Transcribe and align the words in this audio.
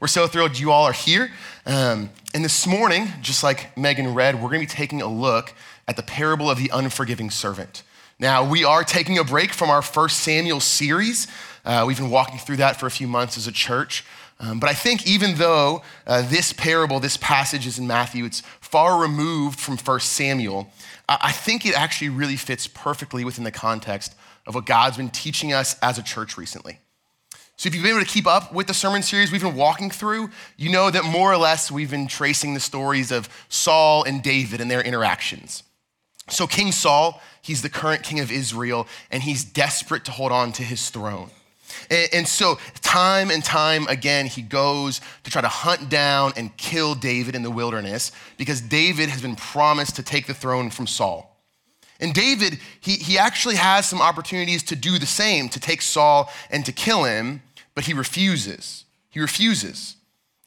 We're 0.00 0.06
so 0.06 0.28
thrilled 0.28 0.56
you 0.56 0.70
all 0.70 0.84
are 0.84 0.92
here. 0.92 1.32
Um, 1.66 2.10
and 2.32 2.44
this 2.44 2.68
morning, 2.68 3.08
just 3.20 3.42
like 3.42 3.76
Megan 3.76 4.14
read, 4.14 4.36
we're 4.36 4.48
going 4.48 4.60
to 4.60 4.66
be 4.66 4.66
taking 4.66 5.02
a 5.02 5.08
look 5.08 5.52
at 5.88 5.96
the 5.96 6.04
parable 6.04 6.48
of 6.48 6.56
the 6.56 6.70
unforgiving 6.72 7.30
servant. 7.30 7.82
Now, 8.20 8.48
we 8.48 8.62
are 8.62 8.84
taking 8.84 9.18
a 9.18 9.24
break 9.24 9.52
from 9.52 9.70
our 9.70 9.82
first 9.82 10.20
Samuel 10.20 10.60
series. 10.60 11.26
Uh, 11.64 11.82
we've 11.84 11.98
been 11.98 12.10
walking 12.10 12.38
through 12.38 12.58
that 12.58 12.78
for 12.78 12.86
a 12.86 12.92
few 12.92 13.08
months 13.08 13.36
as 13.36 13.48
a 13.48 13.52
church. 13.52 14.04
Um, 14.38 14.60
but 14.60 14.70
I 14.70 14.72
think 14.72 15.04
even 15.04 15.34
though 15.34 15.82
uh, 16.06 16.22
this 16.22 16.52
parable, 16.52 17.00
this 17.00 17.16
passage 17.16 17.66
is 17.66 17.80
in 17.80 17.88
Matthew, 17.88 18.24
it's 18.24 18.42
far 18.60 19.02
removed 19.02 19.58
from 19.58 19.76
First 19.76 20.12
Samuel, 20.12 20.70
I-, 21.08 21.18
I 21.22 21.32
think 21.32 21.66
it 21.66 21.76
actually 21.76 22.10
really 22.10 22.36
fits 22.36 22.68
perfectly 22.68 23.24
within 23.24 23.42
the 23.42 23.50
context 23.50 24.14
of 24.46 24.54
what 24.54 24.64
God's 24.64 24.96
been 24.96 25.10
teaching 25.10 25.52
us 25.52 25.76
as 25.82 25.98
a 25.98 26.04
church 26.04 26.38
recently. 26.38 26.78
So, 27.58 27.66
if 27.66 27.74
you've 27.74 27.82
been 27.82 27.96
able 27.96 28.06
to 28.06 28.10
keep 28.10 28.28
up 28.28 28.52
with 28.54 28.68
the 28.68 28.72
sermon 28.72 29.02
series 29.02 29.32
we've 29.32 29.42
been 29.42 29.56
walking 29.56 29.90
through, 29.90 30.30
you 30.56 30.70
know 30.70 30.92
that 30.92 31.02
more 31.02 31.32
or 31.32 31.36
less 31.36 31.72
we've 31.72 31.90
been 31.90 32.06
tracing 32.06 32.54
the 32.54 32.60
stories 32.60 33.10
of 33.10 33.28
Saul 33.48 34.04
and 34.04 34.22
David 34.22 34.60
and 34.60 34.70
their 34.70 34.80
interactions. 34.80 35.64
So, 36.28 36.46
King 36.46 36.70
Saul, 36.70 37.20
he's 37.42 37.62
the 37.62 37.68
current 37.68 38.04
king 38.04 38.20
of 38.20 38.30
Israel, 38.30 38.86
and 39.10 39.24
he's 39.24 39.42
desperate 39.42 40.04
to 40.04 40.12
hold 40.12 40.30
on 40.30 40.52
to 40.52 40.62
his 40.62 40.88
throne. 40.88 41.30
And, 41.90 42.08
and 42.12 42.28
so, 42.28 42.60
time 42.80 43.28
and 43.28 43.42
time 43.42 43.88
again, 43.88 44.26
he 44.26 44.42
goes 44.42 45.00
to 45.24 45.30
try 45.32 45.42
to 45.42 45.48
hunt 45.48 45.88
down 45.88 46.34
and 46.36 46.56
kill 46.58 46.94
David 46.94 47.34
in 47.34 47.42
the 47.42 47.50
wilderness 47.50 48.12
because 48.36 48.60
David 48.60 49.08
has 49.08 49.20
been 49.20 49.34
promised 49.34 49.96
to 49.96 50.04
take 50.04 50.28
the 50.28 50.34
throne 50.34 50.70
from 50.70 50.86
Saul. 50.86 51.28
And 52.00 52.14
David, 52.14 52.60
he, 52.80 52.92
he 52.92 53.18
actually 53.18 53.56
has 53.56 53.88
some 53.88 54.00
opportunities 54.00 54.62
to 54.64 54.76
do 54.76 54.98
the 55.00 55.06
same, 55.06 55.48
to 55.48 55.58
take 55.58 55.82
Saul 55.82 56.30
and 56.50 56.64
to 56.64 56.70
kill 56.70 57.02
him 57.02 57.42
but 57.78 57.86
he 57.86 57.94
refuses. 57.94 58.86
He 59.08 59.20
refuses. 59.20 59.94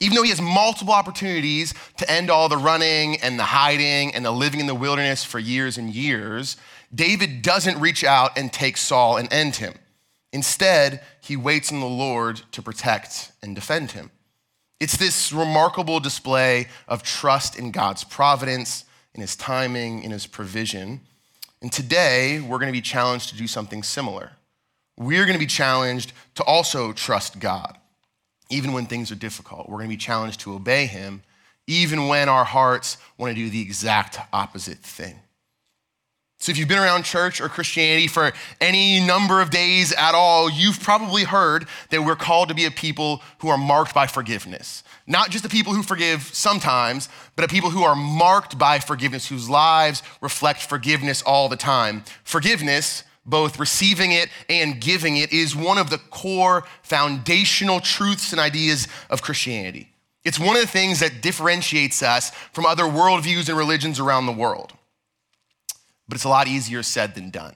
Even 0.02 0.18
though 0.18 0.24
he 0.24 0.32
has 0.32 0.42
multiple 0.42 0.94
opportunities 0.94 1.74
to 1.96 2.12
end 2.12 2.30
all 2.30 2.50
the 2.50 2.58
running 2.58 3.22
and 3.22 3.40
the 3.40 3.46
hiding 3.46 4.14
and 4.14 4.26
the 4.26 4.32
living 4.32 4.60
in 4.60 4.68
the 4.68 4.76
wilderness 4.76 5.24
for 5.24 5.40
years 5.40 5.78
and 5.78 5.96
years, 5.96 6.58
David 6.94 7.42
doesn't 7.42 7.80
reach 7.80 8.04
out 8.04 8.38
and 8.38 8.52
take 8.52 8.76
Saul 8.76 9.16
and 9.16 9.32
end 9.32 9.56
him. 9.56 9.76
Instead, 10.34 11.00
he 11.22 11.38
waits 11.38 11.72
on 11.72 11.80
the 11.80 11.86
Lord 11.86 12.42
to 12.52 12.62
protect 12.62 13.32
and 13.42 13.56
defend 13.56 13.92
him. 13.92 14.12
It's 14.82 14.98
this 14.98 15.32
remarkable 15.32 16.02
display 16.02 16.68
of 16.90 17.02
trust 17.02 17.58
in 17.58 17.72
God's 17.72 18.04
providence, 18.04 18.84
in 19.16 19.22
his 19.22 19.38
timing, 19.38 20.04
in 20.04 20.12
his 20.12 20.28
provision. 20.28 21.00
And 21.62 21.72
today, 21.72 22.42
we're 22.42 22.60
going 22.60 22.74
to 22.74 22.78
be 22.78 22.82
challenged 22.82 23.30
to 23.30 23.38
do 23.38 23.48
something 23.48 23.84
similar 23.84 24.32
we're 24.98 25.26
going 25.26 25.34
to 25.34 25.40
be 25.40 25.48
challenged 25.48 26.14
to 26.36 26.44
also 26.44 26.94
trust 26.94 27.40
God, 27.40 27.78
even 28.50 28.74
when 28.74 28.86
things 28.86 29.12
are 29.12 29.16
difficult. 29.16 29.68
We're 29.68 29.78
going 29.78 29.90
to 29.90 29.96
be 29.96 29.98
challenged 29.98 30.42
to 30.42 30.54
obey 30.54 30.86
Him, 30.86 31.24
even 31.68 32.08
when 32.08 32.30
our 32.30 32.44
hearts 32.44 32.98
want 33.18 33.36
to 33.36 33.36
do 33.36 33.50
the 33.50 33.62
exact 33.62 34.20
opposite 34.34 34.80
thing. 34.80 35.20
So, 36.42 36.52
if 36.52 36.58
you've 36.58 36.68
been 36.68 36.80
around 36.80 37.04
church 37.04 37.40
or 37.40 37.50
Christianity 37.50 38.08
for 38.08 38.34
any 38.60 39.00
number 39.00 39.42
of 39.42 39.52
days 39.52 39.94
at 39.94 40.16
all, 40.16 40.50
you've 40.50 40.80
probably 40.80 41.24
heard 41.24 41.68
that 41.92 42.02
we're 42.02 42.16
called 42.16 42.50
to 42.50 42.56
be 42.56 42.66
a 42.66 42.72
people 42.72 43.22
who 43.42 43.50
are 43.50 43.60
marked 43.60 43.94
by 43.94 44.08
forgiveness. 44.08 44.84
Not 45.06 45.30
just 45.30 45.44
the 45.44 45.52
people 45.52 45.76
who 45.76 45.84
forgive 45.84 46.24
sometimes, 46.24 47.10
but 47.36 47.46
a 47.46 47.48
people 47.48 47.70
who 47.70 47.84
are 47.84 47.96
marked 47.96 48.58
by 48.58 48.80
forgiveness, 48.80 49.28
whose 49.28 49.52
lives 49.52 50.02
reflect 50.20 50.64
forgiveness 50.64 51.22
all 51.22 51.48
the 51.48 51.56
time. 51.56 52.04
Forgiveness 52.24 53.04
both 53.26 53.60
receiving 53.60 54.12
it 54.12 54.30
and 54.50 54.82
giving 54.82 55.18
it, 55.18 55.32
is 55.32 55.56
one 55.56 55.78
of 55.78 55.90
the 55.90 55.98
core 55.98 56.64
foundational 56.84 57.80
truths 57.80 58.32
and 58.32 58.42
ideas 58.42 58.88
of 59.10 59.22
Christianity. 59.22 59.90
It's 60.24 60.40
one 60.40 60.56
of 60.56 60.62
the 60.62 60.68
things 60.68 61.00
that 61.00 61.22
differentiates 61.22 62.04
us 62.04 62.32
from 62.52 62.66
other 62.66 62.84
worldviews 62.84 63.50
and 63.50 63.58
religions 63.58 64.00
around 64.00 64.26
the 64.26 64.32
world. 64.32 64.74
But 66.08 66.16
it's 66.16 66.26
a 66.26 66.30
lot 66.30 66.48
easier 66.48 66.84
said 66.84 67.16
than 67.16 67.30
done. 67.30 67.56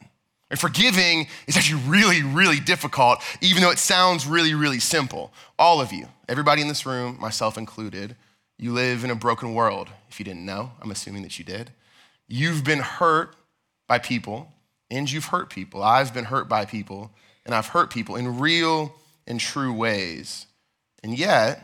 And 0.49 0.59
forgiving 0.59 1.27
is 1.47 1.57
actually 1.57 1.81
really, 1.87 2.23
really 2.23 2.59
difficult, 2.59 3.21
even 3.41 3.61
though 3.61 3.71
it 3.71 3.79
sounds 3.79 4.25
really, 4.25 4.53
really 4.53 4.79
simple. 4.79 5.33
All 5.59 5.81
of 5.81 5.91
you, 5.91 6.07
everybody 6.29 6.61
in 6.61 6.67
this 6.67 6.85
room, 6.85 7.17
myself 7.19 7.57
included, 7.57 8.15
you 8.57 8.71
live 8.71 9.03
in 9.03 9.11
a 9.11 9.15
broken 9.15 9.53
world. 9.53 9.89
If 10.09 10.19
you 10.19 10.23
didn't 10.23 10.45
know, 10.45 10.71
I'm 10.81 10.91
assuming 10.91 11.23
that 11.23 11.37
you 11.37 11.45
did. 11.45 11.71
You've 12.27 12.63
been 12.63 12.79
hurt 12.79 13.35
by 13.87 13.99
people 13.99 14.51
and 14.89 15.11
you've 15.11 15.25
hurt 15.25 15.49
people. 15.49 15.81
I've 15.81 16.13
been 16.13 16.25
hurt 16.25 16.47
by 16.47 16.65
people, 16.65 17.11
and 17.45 17.53
I've 17.53 17.67
hurt 17.67 17.91
people 17.91 18.15
in 18.15 18.39
real 18.39 18.93
and 19.27 19.39
true 19.39 19.73
ways. 19.73 20.45
And 21.03 21.17
yet, 21.17 21.61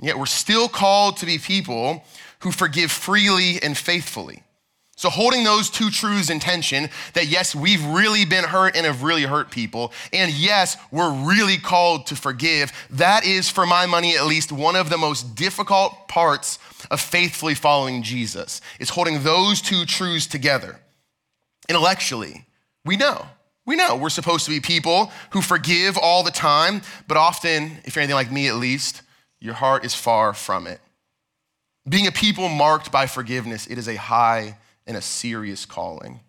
yet 0.00 0.18
we're 0.18 0.26
still 0.26 0.68
called 0.68 1.16
to 1.18 1.26
be 1.26 1.38
people 1.38 2.04
who 2.40 2.52
forgive 2.52 2.90
freely 2.90 3.62
and 3.62 3.76
faithfully. 3.76 4.42
So, 4.98 5.10
holding 5.10 5.44
those 5.44 5.68
two 5.68 5.90
truths 5.90 6.30
in 6.30 6.40
tension 6.40 6.88
that 7.12 7.26
yes, 7.26 7.54
we've 7.54 7.84
really 7.84 8.24
been 8.24 8.44
hurt 8.44 8.74
and 8.74 8.86
have 8.86 9.02
really 9.02 9.24
hurt 9.24 9.50
people, 9.50 9.92
and 10.10 10.32
yes, 10.32 10.78
we're 10.90 11.12
really 11.12 11.58
called 11.58 12.06
to 12.06 12.16
forgive, 12.16 12.72
that 12.88 13.26
is, 13.26 13.50
for 13.50 13.66
my 13.66 13.84
money 13.84 14.16
at 14.16 14.24
least, 14.24 14.52
one 14.52 14.74
of 14.74 14.88
the 14.88 14.96
most 14.96 15.34
difficult 15.34 16.08
parts 16.08 16.58
of 16.90 16.98
faithfully 16.98 17.54
following 17.54 18.02
Jesus, 18.02 18.62
is 18.80 18.88
holding 18.88 19.22
those 19.22 19.60
two 19.60 19.84
truths 19.84 20.26
together. 20.26 20.80
Intellectually, 21.68 22.46
we 22.84 22.96
know. 22.96 23.26
We 23.64 23.74
know 23.74 23.96
we're 23.96 24.10
supposed 24.10 24.44
to 24.44 24.50
be 24.50 24.60
people 24.60 25.10
who 25.30 25.42
forgive 25.42 25.98
all 25.98 26.22
the 26.22 26.30
time, 26.30 26.82
but 27.08 27.16
often, 27.16 27.78
if 27.84 27.96
you're 27.96 28.02
anything 28.02 28.14
like 28.14 28.30
me 28.30 28.48
at 28.48 28.54
least, 28.54 29.02
your 29.40 29.54
heart 29.54 29.84
is 29.84 29.94
far 29.94 30.32
from 30.32 30.66
it. 30.66 30.80
Being 31.88 32.06
a 32.06 32.12
people 32.12 32.48
marked 32.48 32.92
by 32.92 33.06
forgiveness, 33.06 33.66
it 33.66 33.78
is 33.78 33.88
a 33.88 33.96
high 33.96 34.56
and 34.86 34.96
a 34.96 35.02
serious 35.02 35.66
calling. 35.66 36.20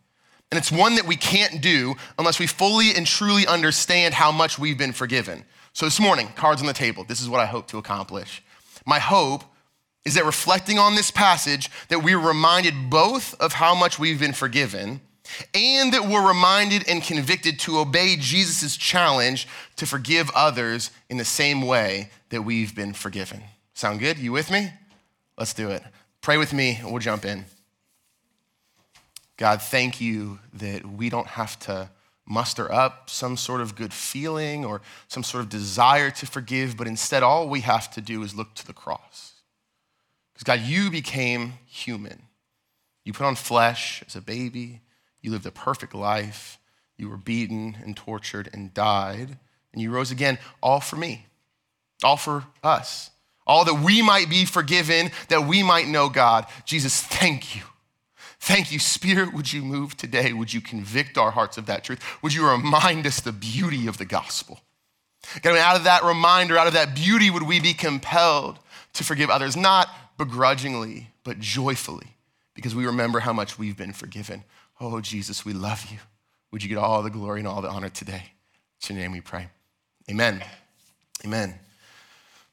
And 0.51 0.57
it's 0.57 0.71
one 0.71 0.95
that 0.95 1.05
we 1.05 1.15
can't 1.15 1.61
do 1.61 1.95
unless 2.17 2.39
we 2.39 2.47
fully 2.47 2.95
and 2.95 3.05
truly 3.05 3.45
understand 3.45 4.13
how 4.13 4.31
much 4.31 4.57
we've 4.57 4.77
been 4.77 4.93
forgiven. 4.93 5.43
So 5.73 5.85
this 5.85 5.99
morning, 5.99 6.29
cards 6.35 6.61
on 6.61 6.67
the 6.67 6.73
table, 6.73 7.03
this 7.03 7.21
is 7.21 7.29
what 7.29 7.39
I 7.39 7.45
hope 7.45 7.67
to 7.67 7.77
accomplish. 7.77 8.41
My 8.85 8.99
hope 8.99 9.43
is 10.05 10.15
that 10.15 10.25
reflecting 10.25 10.79
on 10.79 10.95
this 10.95 11.11
passage 11.11 11.69
that 11.89 12.01
we're 12.01 12.17
reminded 12.17 12.89
both 12.89 13.39
of 13.41 13.53
how 13.53 13.75
much 13.75 13.99
we've 13.99 14.19
been 14.19 14.33
forgiven 14.33 15.01
and 15.53 15.93
that 15.93 16.07
we're 16.07 16.27
reminded 16.27 16.87
and 16.87 17.01
convicted 17.03 17.59
to 17.59 17.79
obey 17.79 18.15
Jesus' 18.17 18.77
challenge 18.77 19.47
to 19.75 19.85
forgive 19.85 20.29
others 20.35 20.91
in 21.09 21.17
the 21.17 21.25
same 21.25 21.61
way 21.61 22.09
that 22.29 22.41
we've 22.41 22.75
been 22.75 22.93
forgiven. 22.93 23.43
Sound 23.73 23.99
good? 23.99 24.17
You 24.17 24.31
with 24.31 24.51
me? 24.51 24.71
Let's 25.37 25.53
do 25.53 25.69
it. 25.69 25.83
Pray 26.21 26.37
with 26.37 26.53
me, 26.53 26.77
and 26.81 26.91
we'll 26.91 26.99
jump 26.99 27.25
in. 27.25 27.45
God, 29.37 29.61
thank 29.61 30.01
you 30.01 30.39
that 30.53 30.85
we 30.85 31.09
don't 31.09 31.27
have 31.27 31.59
to 31.59 31.89
muster 32.27 32.71
up 32.71 33.09
some 33.09 33.37
sort 33.37 33.61
of 33.61 33.75
good 33.75 33.93
feeling 33.93 34.65
or 34.65 34.81
some 35.07 35.23
sort 35.23 35.43
of 35.43 35.49
desire 35.49 36.09
to 36.11 36.25
forgive, 36.25 36.75
but 36.75 36.87
instead, 36.87 37.23
all 37.23 37.47
we 37.47 37.61
have 37.61 37.89
to 37.91 38.01
do 38.01 38.23
is 38.23 38.35
look 38.35 38.53
to 38.55 38.67
the 38.67 38.73
cross. 38.73 39.33
Because, 40.33 40.43
God, 40.43 40.67
you 40.67 40.91
became 40.91 41.53
human. 41.65 42.23
You 43.05 43.13
put 43.13 43.25
on 43.25 43.35
flesh 43.35 44.03
as 44.05 44.15
a 44.15 44.21
baby. 44.21 44.81
You 45.27 45.33
lived 45.33 45.45
a 45.45 45.51
perfect 45.51 45.93
life. 45.93 46.57
You 46.97 47.09
were 47.09 47.17
beaten 47.17 47.75
and 47.83 47.97
tortured 47.97 48.49
and 48.53 48.73
died. 48.73 49.37
And 49.73 49.81
you 49.81 49.91
rose 49.91 50.09
again, 50.09 50.39
all 50.63 50.79
for 50.79 50.95
me, 50.95 51.25
all 52.01 52.15
for 52.15 52.45
us, 52.63 53.11
all 53.45 53.65
that 53.65 53.81
we 53.83 54.01
might 54.01 54.29
be 54.29 54.45
forgiven, 54.45 55.11
that 55.27 55.45
we 55.45 55.63
might 55.63 55.89
know 55.89 56.07
God. 56.07 56.45
Jesus, 56.63 57.01
thank 57.01 57.57
you. 57.57 57.63
Thank 58.39 58.71
you. 58.71 58.79
Spirit, 58.79 59.33
would 59.33 59.51
you 59.51 59.63
move 59.63 59.97
today? 59.97 60.31
Would 60.31 60.53
you 60.53 60.61
convict 60.61 61.17
our 61.17 61.31
hearts 61.31 61.57
of 61.57 61.65
that 61.65 61.83
truth? 61.83 62.01
Would 62.23 62.33
you 62.33 62.49
remind 62.49 63.05
us 63.05 63.19
the 63.19 63.33
beauty 63.33 63.85
of 63.85 63.97
the 63.97 64.05
gospel? 64.05 64.61
God, 65.41 65.57
out 65.57 65.75
of 65.75 65.83
that 65.83 66.05
reminder, 66.05 66.57
out 66.57 66.67
of 66.67 66.73
that 66.73 66.95
beauty, 66.95 67.29
would 67.29 67.43
we 67.43 67.59
be 67.59 67.73
compelled 67.73 68.59
to 68.93 69.03
forgive 69.03 69.29
others, 69.29 69.57
not 69.57 69.89
begrudgingly, 70.17 71.09
but 71.25 71.41
joyfully, 71.41 72.15
because 72.55 72.73
we 72.73 72.85
remember 72.85 73.19
how 73.19 73.33
much 73.33 73.59
we've 73.59 73.75
been 73.75 73.91
forgiven. 73.91 74.45
Oh, 74.79 75.01
Jesus, 75.01 75.43
we 75.43 75.53
love 75.53 75.85
you. 75.91 75.97
Would 76.51 76.63
you 76.63 76.69
get 76.69 76.77
all 76.77 77.01
the 77.01 77.09
glory 77.09 77.39
and 77.39 77.47
all 77.47 77.61
the 77.61 77.69
honor 77.69 77.89
today? 77.89 78.23
In 78.89 78.95
your 78.95 79.03
name 79.03 79.11
we 79.11 79.21
pray. 79.21 79.49
Amen. 80.09 80.43
Amen. 81.25 81.55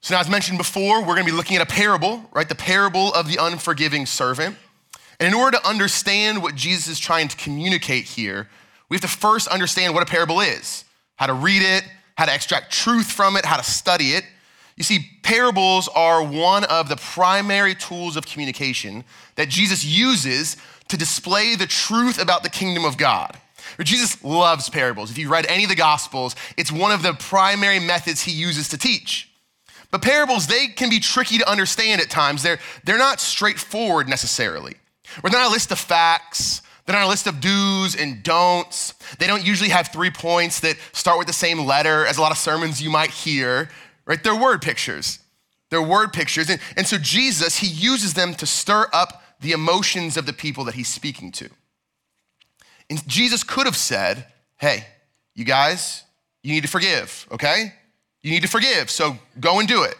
So, 0.00 0.14
now, 0.14 0.20
as 0.20 0.28
mentioned 0.28 0.58
before, 0.58 1.00
we're 1.00 1.14
going 1.14 1.26
to 1.26 1.30
be 1.32 1.36
looking 1.36 1.56
at 1.56 1.62
a 1.62 1.66
parable, 1.66 2.28
right? 2.32 2.48
The 2.48 2.54
parable 2.54 3.12
of 3.14 3.28
the 3.28 3.38
unforgiving 3.40 4.06
servant. 4.06 4.56
And 5.20 5.28
in 5.28 5.34
order 5.34 5.58
to 5.58 5.68
understand 5.68 6.42
what 6.42 6.54
Jesus 6.54 6.88
is 6.88 6.98
trying 6.98 7.28
to 7.28 7.36
communicate 7.36 8.04
here, 8.04 8.48
we 8.88 8.96
have 8.96 9.02
to 9.02 9.08
first 9.08 9.48
understand 9.48 9.94
what 9.94 10.02
a 10.02 10.06
parable 10.06 10.40
is, 10.40 10.84
how 11.16 11.26
to 11.26 11.34
read 11.34 11.62
it, 11.62 11.84
how 12.16 12.26
to 12.26 12.34
extract 12.34 12.72
truth 12.72 13.10
from 13.10 13.36
it, 13.36 13.44
how 13.44 13.56
to 13.56 13.62
study 13.62 14.12
it. 14.12 14.24
You 14.76 14.82
see, 14.82 15.08
parables 15.22 15.88
are 15.88 16.22
one 16.22 16.64
of 16.64 16.88
the 16.88 16.96
primary 16.96 17.74
tools 17.74 18.16
of 18.16 18.26
communication 18.26 19.04
that 19.36 19.48
Jesus 19.48 19.84
uses 19.84 20.56
to 20.88 20.96
display 20.96 21.56
the 21.56 21.66
truth 21.66 22.20
about 22.20 22.42
the 22.42 22.50
kingdom 22.50 22.84
of 22.84 22.96
God. 22.96 23.38
Jesus 23.82 24.22
loves 24.22 24.68
parables. 24.68 25.10
If 25.10 25.18
you've 25.18 25.30
read 25.30 25.46
any 25.46 25.64
of 25.64 25.70
the 25.70 25.76
Gospels, 25.76 26.36
it's 26.56 26.70
one 26.70 26.92
of 26.92 27.02
the 27.02 27.14
primary 27.14 27.80
methods 27.80 28.22
he 28.22 28.32
uses 28.32 28.68
to 28.68 28.78
teach. 28.78 29.30
But 29.90 30.02
parables, 30.02 30.46
they 30.46 30.68
can 30.68 30.90
be 30.90 31.00
tricky 31.00 31.38
to 31.38 31.50
understand 31.50 32.00
at 32.00 32.10
times. 32.10 32.42
They're, 32.42 32.58
they're 32.84 32.98
not 32.98 33.20
straightforward 33.20 34.08
necessarily. 34.08 34.74
They're 35.22 35.30
not 35.30 35.48
a 35.48 35.52
list 35.52 35.70
of 35.70 35.78
facts. 35.78 36.62
They're 36.84 36.96
not 36.96 37.06
a 37.06 37.08
list 37.08 37.26
of 37.26 37.40
do's 37.40 37.96
and 37.96 38.22
don'ts. 38.22 38.94
They 39.18 39.26
don't 39.26 39.44
usually 39.44 39.70
have 39.70 39.88
three 39.88 40.10
points 40.10 40.60
that 40.60 40.76
start 40.92 41.18
with 41.18 41.26
the 41.26 41.32
same 41.32 41.60
letter 41.60 42.04
as 42.06 42.18
a 42.18 42.20
lot 42.20 42.32
of 42.32 42.38
sermons 42.38 42.82
you 42.82 42.90
might 42.90 43.10
hear, 43.10 43.70
right? 44.04 44.22
They're 44.22 44.36
word 44.36 44.60
pictures. 44.62 45.20
They're 45.70 45.82
word 45.82 46.12
pictures. 46.12 46.50
And, 46.50 46.60
and 46.76 46.86
so 46.86 46.98
Jesus, 46.98 47.56
he 47.56 47.66
uses 47.66 48.14
them 48.14 48.34
to 48.34 48.46
stir 48.46 48.88
up 48.92 49.22
the 49.44 49.52
emotions 49.52 50.16
of 50.16 50.24
the 50.24 50.32
people 50.32 50.64
that 50.64 50.74
he's 50.74 50.88
speaking 50.88 51.30
to. 51.30 51.50
And 52.88 53.06
Jesus 53.06 53.44
could 53.44 53.66
have 53.66 53.76
said, 53.76 54.26
hey, 54.56 54.86
you 55.34 55.44
guys, 55.44 56.02
you 56.42 56.52
need 56.52 56.62
to 56.62 56.68
forgive, 56.68 57.26
okay? 57.30 57.74
You 58.22 58.30
need 58.30 58.40
to 58.40 58.48
forgive, 58.48 58.90
so 58.90 59.18
go 59.38 59.58
and 59.58 59.68
do 59.68 59.82
it. 59.82 59.96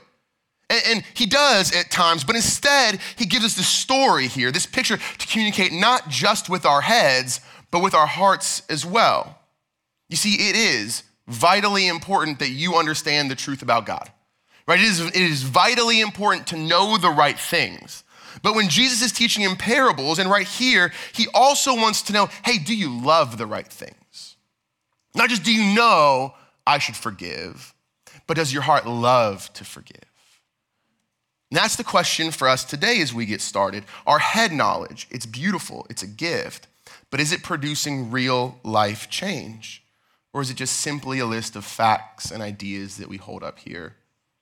And, 0.71 0.83
and, 0.87 1.05
he 1.13 1.27
does 1.27 1.77
at 1.77 1.91
times, 1.91 2.25
but 2.25 2.37
instead, 2.37 2.99
he 3.17 3.27
gives 3.27 3.45
us 3.45 3.55
this 3.55 3.69
story 3.69 4.29
here, 4.29 4.51
this 4.51 4.65
picture 4.65 4.97
to 4.97 5.27
communicate 5.27 5.73
not 5.73 6.09
just 6.09 6.49
with 6.49 6.65
our 6.65 6.81
heads, 6.81 7.41
but 7.71 7.83
with 7.83 7.95
our 7.95 8.07
hearts 8.07 8.63
as 8.71 8.87
well. 8.87 9.39
You 10.09 10.17
see, 10.17 10.49
it 10.49 10.57
is 10.57 11.03
vitally 11.29 11.87
important 11.87 12.39
that 12.39 12.49
you 12.49 12.77
understand 12.77 13.31
the 13.31 13.35
truth 13.35 13.61
about 13.61 13.85
God, 13.85 14.11
right? 14.67 14.81
It 14.81 14.87
is, 14.87 15.01
it 15.01 15.17
is 15.17 15.43
vitally 15.43 16.01
important 16.01 16.47
to 16.47 16.57
know 16.57 16.97
the 16.97 17.11
right 17.11 17.39
things. 17.39 18.05
But 18.43 18.55
when 18.55 18.69
Jesus 18.69 19.03
is 19.03 19.13
teaching 19.13 19.45
in 19.45 19.57
parables, 19.57 20.19
and 20.19 20.31
right 20.31 20.47
here, 20.47 20.93
he 21.13 21.27
also 21.35 21.75
wants 21.75 22.03
to 22.03 22.13
know 22.13 22.29
hey, 22.45 22.59
do 22.59 22.75
you 22.75 23.01
love 23.01 23.39
the 23.39 23.47
right 23.47 23.67
things? 23.67 24.37
Not 25.15 25.31
just 25.31 25.45
do 25.45 25.53
you 25.53 25.75
know 25.75 26.35
I 26.67 26.79
should 26.79 26.97
forgive, 26.97 27.75
but 28.27 28.37
does 28.37 28.53
your 28.53 28.63
heart 28.63 28.87
love 28.87 29.53
to 29.55 29.65
forgive? 29.65 30.05
And 31.51 31.59
that's 31.59 31.77
the 31.77 31.85
question 31.85 32.31
for 32.31 32.49
us 32.49 32.65
today 32.65 33.01
as 33.01 33.15
we 33.15 33.27
get 33.27 33.41
started. 33.41 33.85
Our 34.07 34.19
head 34.19 34.51
knowledge, 34.51 35.07
it's 35.11 35.27
beautiful, 35.27 35.87
it's 35.89 36.03
a 36.03 36.09
gift, 36.09 36.67
but 37.11 37.21
is 37.21 37.33
it 37.33 37.45
producing 37.45 38.11
real 38.11 38.59
life 38.65 39.09
change? 39.09 39.85
Or 40.33 40.41
is 40.41 40.51
it 40.51 40.57
just 40.57 40.81
simply 40.81 41.21
a 41.21 41.27
list 41.27 41.55
of 41.55 41.65
facts 41.65 42.33
and 42.33 42.43
ideas 42.43 42.97
that 42.97 43.09
we 43.09 43.19
hold 43.19 43.45
up 43.45 43.61
here 43.61 43.95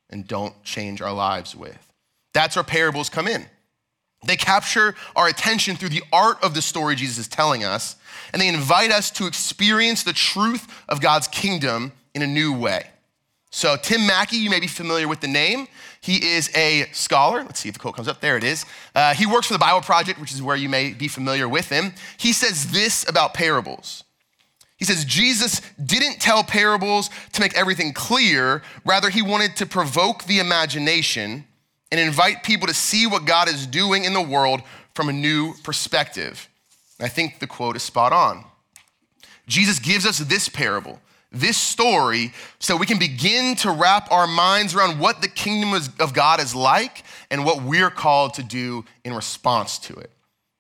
and 0.09 0.27
don't 0.27 0.63
change 0.65 1.03
our 1.03 1.13
lives 1.13 1.55
with? 1.55 1.93
That's 2.33 2.57
where 2.57 2.65
parables 2.65 3.11
come 3.11 3.29
in. 3.29 3.45
They 4.25 4.37
capture 4.37 4.95
our 5.17 5.29
attention 5.29 5.77
through 5.77 5.89
the 5.89 6.03
art 6.13 6.43
of 6.43 6.55
the 6.55 6.63
story 6.63 6.95
Jesus 6.95 7.19
is 7.19 7.29
telling 7.29 7.65
us, 7.65 7.97
and 8.33 8.41
they 8.41 8.49
invite 8.49 8.93
us 8.93 9.11
to 9.13 9.27
experience 9.27 10.03
the 10.05 10.13
truth 10.13 10.85
of 10.89 11.01
God's 11.01 11.29
kingdom 11.29 11.93
in 12.15 12.23
a 12.23 12.27
new 12.27 12.57
way. 12.57 12.87
So, 13.51 13.77
Tim 13.77 14.07
Mackie, 14.07 14.39
you 14.39 14.49
may 14.49 14.61
be 14.61 14.67
familiar 14.67 15.07
with 15.07 15.21
the 15.21 15.29
name. 15.29 15.69
He 16.01 16.17
is 16.17 16.51
a 16.57 16.89
scholar. 16.93 17.45
Let's 17.45 17.61
see 17.61 17.69
if 17.69 17.75
the 17.75 17.81
quote 17.81 17.95
comes 17.95 18.09
up. 18.09 18.21
There 18.21 18.37
it 18.39 18.45
is. 18.45 18.65
Uh, 18.95 19.13
he 19.13 19.27
works 19.27 19.49
for 19.49 19.53
the 19.53 19.59
Bible 19.59 19.83
Project, 19.83 20.19
which 20.21 20.33
is 20.33 20.41
where 20.41 20.57
you 20.57 20.71
may 20.71 20.93
be 20.95 21.07
familiar 21.07 21.49
with 21.49 21.69
him. 21.69 21.93
He 22.17 22.33
says 22.33 22.73
this 22.73 23.07
about 23.09 23.35
parables. 23.35 24.05
He 24.79 24.87
says, 24.87 25.05
Jesus 25.05 25.61
didn't 25.85 26.21
tell 26.21 26.43
parables 26.43 27.11
to 27.35 27.41
make 27.41 27.57
everything 27.57 27.93
clear. 27.93 28.63
Rather, 28.85 29.11
he 29.11 29.23
wanted 29.23 29.55
to 29.57 29.67
provoke 29.67 30.25
the 30.25 30.39
imagination 30.39 31.45
and 31.93 32.01
invite 32.01 32.43
people 32.43 32.67
to 32.67 32.75
see 32.75 33.07
what 33.07 33.27
God 33.27 33.49
is 33.49 33.67
doing 33.67 34.05
in 34.05 34.15
the 34.15 34.23
world 34.23 34.63
from 34.95 35.11
a 35.11 35.13
new 35.13 35.53
perspective. 35.63 36.49
I 36.99 37.09
think 37.09 37.39
the 37.39 37.47
quote 37.47 37.77
is 37.77 37.83
spot 37.83 38.15
on. 38.15 38.45
Jesus 39.47 39.79
gives 39.79 40.07
us 40.07 40.19
this 40.19 40.49
parable, 40.49 41.01
this 41.31 41.59
story, 41.59 42.33
so 42.59 42.77
we 42.77 42.87
can 42.87 42.99
begin 42.99 43.57
to 43.57 43.71
wrap 43.71 44.11
our 44.11 44.27
minds 44.27 44.75
around 44.75 45.01
what 45.01 45.21
the 45.21 45.29
kingdom 45.29 45.79
of 46.01 46.15
God 46.15 46.41
is 46.41 46.55
like 46.55 47.05
and 47.31 47.45
what 47.45 47.63
we're 47.63 47.91
called 47.91 48.35
to 48.35 48.43
do 48.43 48.87
in 49.05 49.13
response 49.13 49.79
to 49.81 49.95
it. 49.95 50.11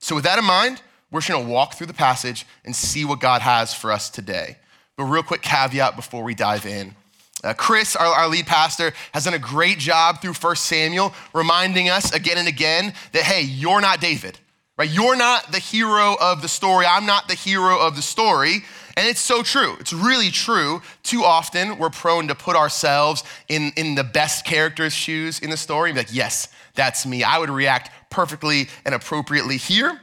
So, 0.00 0.14
with 0.14 0.24
that 0.24 0.38
in 0.38 0.44
mind, 0.44 0.82
we're 1.10 1.20
just 1.20 1.30
gonna 1.30 1.48
walk 1.48 1.74
through 1.74 1.86
the 1.86 1.94
passage 1.94 2.44
and 2.64 2.76
see 2.76 3.06
what 3.06 3.20
God 3.20 3.40
has 3.40 3.72
for 3.72 3.90
us 3.90 4.10
today. 4.10 4.58
But, 4.96 5.04
real 5.04 5.22
quick 5.22 5.40
caveat 5.40 5.96
before 5.96 6.24
we 6.24 6.34
dive 6.34 6.66
in 6.66 6.94
uh, 7.42 7.54
Chris, 7.54 7.96
our, 7.96 8.06
our, 8.06 8.28
lead 8.28 8.46
pastor, 8.46 8.92
has 9.12 9.24
done 9.24 9.34
a 9.34 9.38
great 9.38 9.78
job 9.78 10.20
through 10.20 10.34
1 10.34 10.56
Samuel, 10.56 11.12
reminding 11.34 11.88
us 11.88 12.12
again 12.12 12.38
and 12.38 12.46
again 12.46 12.94
that, 13.12 13.22
hey, 13.22 13.42
you're 13.42 13.80
not 13.80 14.00
David, 14.00 14.38
right? 14.78 14.88
You're 14.88 15.16
not 15.16 15.50
the 15.50 15.58
hero 15.58 16.16
of 16.20 16.40
the 16.40 16.48
story. 16.48 16.86
I'm 16.86 17.06
not 17.06 17.28
the 17.28 17.34
hero 17.34 17.80
of 17.80 17.96
the 17.96 18.02
story. 18.02 18.62
And 18.96 19.08
it's 19.08 19.20
so 19.20 19.42
true. 19.42 19.76
It's 19.80 19.92
really 19.92 20.30
true. 20.30 20.82
Too 21.02 21.24
often, 21.24 21.78
we're 21.78 21.90
prone 21.90 22.28
to 22.28 22.34
put 22.34 22.56
ourselves 22.56 23.24
in, 23.48 23.72
in 23.76 23.94
the 23.94 24.04
best 24.04 24.44
character's 24.44 24.92
shoes 24.92 25.40
in 25.40 25.50
the 25.50 25.56
story 25.56 25.90
and 25.90 25.96
be 25.96 26.00
like, 26.00 26.14
yes, 26.14 26.48
that's 26.74 27.06
me. 27.06 27.24
I 27.24 27.38
would 27.38 27.50
react 27.50 27.90
perfectly 28.10 28.68
and 28.84 28.94
appropriately 28.94 29.56
here. 29.56 29.98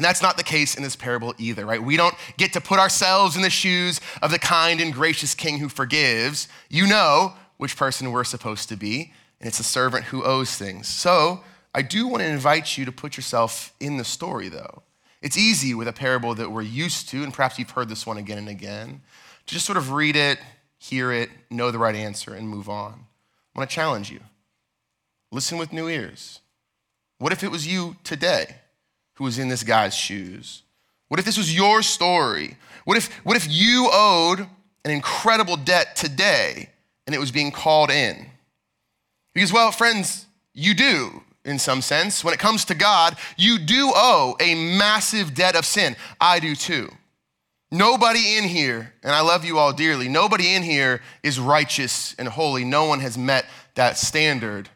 And 0.00 0.04
that's 0.06 0.22
not 0.22 0.38
the 0.38 0.42
case 0.42 0.76
in 0.76 0.82
this 0.82 0.96
parable 0.96 1.34
either, 1.36 1.66
right? 1.66 1.82
We 1.82 1.98
don't 1.98 2.14
get 2.38 2.54
to 2.54 2.60
put 2.62 2.78
ourselves 2.78 3.36
in 3.36 3.42
the 3.42 3.50
shoes 3.50 4.00
of 4.22 4.30
the 4.30 4.38
kind 4.38 4.80
and 4.80 4.94
gracious 4.94 5.34
king 5.34 5.58
who 5.58 5.68
forgives. 5.68 6.48
You 6.70 6.86
know 6.86 7.34
which 7.58 7.76
person 7.76 8.10
we're 8.10 8.24
supposed 8.24 8.70
to 8.70 8.76
be, 8.76 9.12
and 9.38 9.46
it's 9.46 9.60
a 9.60 9.62
servant 9.62 10.06
who 10.06 10.24
owes 10.24 10.56
things. 10.56 10.88
So 10.88 11.44
I 11.74 11.82
do 11.82 12.06
want 12.06 12.22
to 12.22 12.26
invite 12.30 12.78
you 12.78 12.86
to 12.86 12.92
put 12.92 13.18
yourself 13.18 13.74
in 13.78 13.98
the 13.98 14.04
story, 14.04 14.48
though. 14.48 14.84
It's 15.20 15.36
easy 15.36 15.74
with 15.74 15.86
a 15.86 15.92
parable 15.92 16.34
that 16.34 16.50
we're 16.50 16.62
used 16.62 17.10
to, 17.10 17.22
and 17.22 17.34
perhaps 17.34 17.58
you've 17.58 17.68
heard 17.68 17.90
this 17.90 18.06
one 18.06 18.16
again 18.16 18.38
and 18.38 18.48
again, 18.48 19.02
to 19.44 19.52
just 19.52 19.66
sort 19.66 19.76
of 19.76 19.92
read 19.92 20.16
it, 20.16 20.38
hear 20.78 21.12
it, 21.12 21.28
know 21.50 21.70
the 21.70 21.78
right 21.78 21.94
answer, 21.94 22.32
and 22.32 22.48
move 22.48 22.70
on. 22.70 23.04
I 23.54 23.58
want 23.58 23.68
to 23.68 23.76
challenge 23.76 24.10
you. 24.10 24.20
Listen 25.30 25.58
with 25.58 25.74
new 25.74 25.88
ears. 25.88 26.40
What 27.18 27.32
if 27.34 27.44
it 27.44 27.50
was 27.50 27.66
you 27.66 27.96
today? 28.02 28.56
Who 29.20 29.24
was 29.24 29.38
in 29.38 29.48
this 29.48 29.62
guy's 29.62 29.94
shoes? 29.94 30.62
What 31.08 31.20
if 31.20 31.26
this 31.26 31.36
was 31.36 31.54
your 31.54 31.82
story? 31.82 32.56
What 32.86 32.96
if, 32.96 33.12
what 33.16 33.36
if 33.36 33.46
you 33.46 33.90
owed 33.92 34.40
an 34.82 34.90
incredible 34.90 35.58
debt 35.58 35.94
today 35.94 36.70
and 37.06 37.14
it 37.14 37.18
was 37.18 37.30
being 37.30 37.52
called 37.52 37.90
in? 37.90 38.24
Because, 39.34 39.52
well, 39.52 39.72
friends, 39.72 40.24
you 40.54 40.72
do 40.72 41.22
in 41.44 41.58
some 41.58 41.82
sense. 41.82 42.24
When 42.24 42.32
it 42.32 42.40
comes 42.40 42.64
to 42.64 42.74
God, 42.74 43.14
you 43.36 43.58
do 43.58 43.92
owe 43.94 44.36
a 44.40 44.54
massive 44.54 45.34
debt 45.34 45.54
of 45.54 45.66
sin. 45.66 45.96
I 46.18 46.40
do 46.40 46.56
too. 46.56 46.88
Nobody 47.70 48.38
in 48.38 48.44
here, 48.44 48.94
and 49.02 49.12
I 49.12 49.20
love 49.20 49.44
you 49.44 49.58
all 49.58 49.74
dearly, 49.74 50.08
nobody 50.08 50.54
in 50.54 50.62
here 50.62 51.02
is 51.22 51.38
righteous 51.38 52.14
and 52.18 52.26
holy. 52.26 52.64
No 52.64 52.86
one 52.86 53.00
has 53.00 53.18
met 53.18 53.44
that 53.74 53.98
standard. 53.98 54.70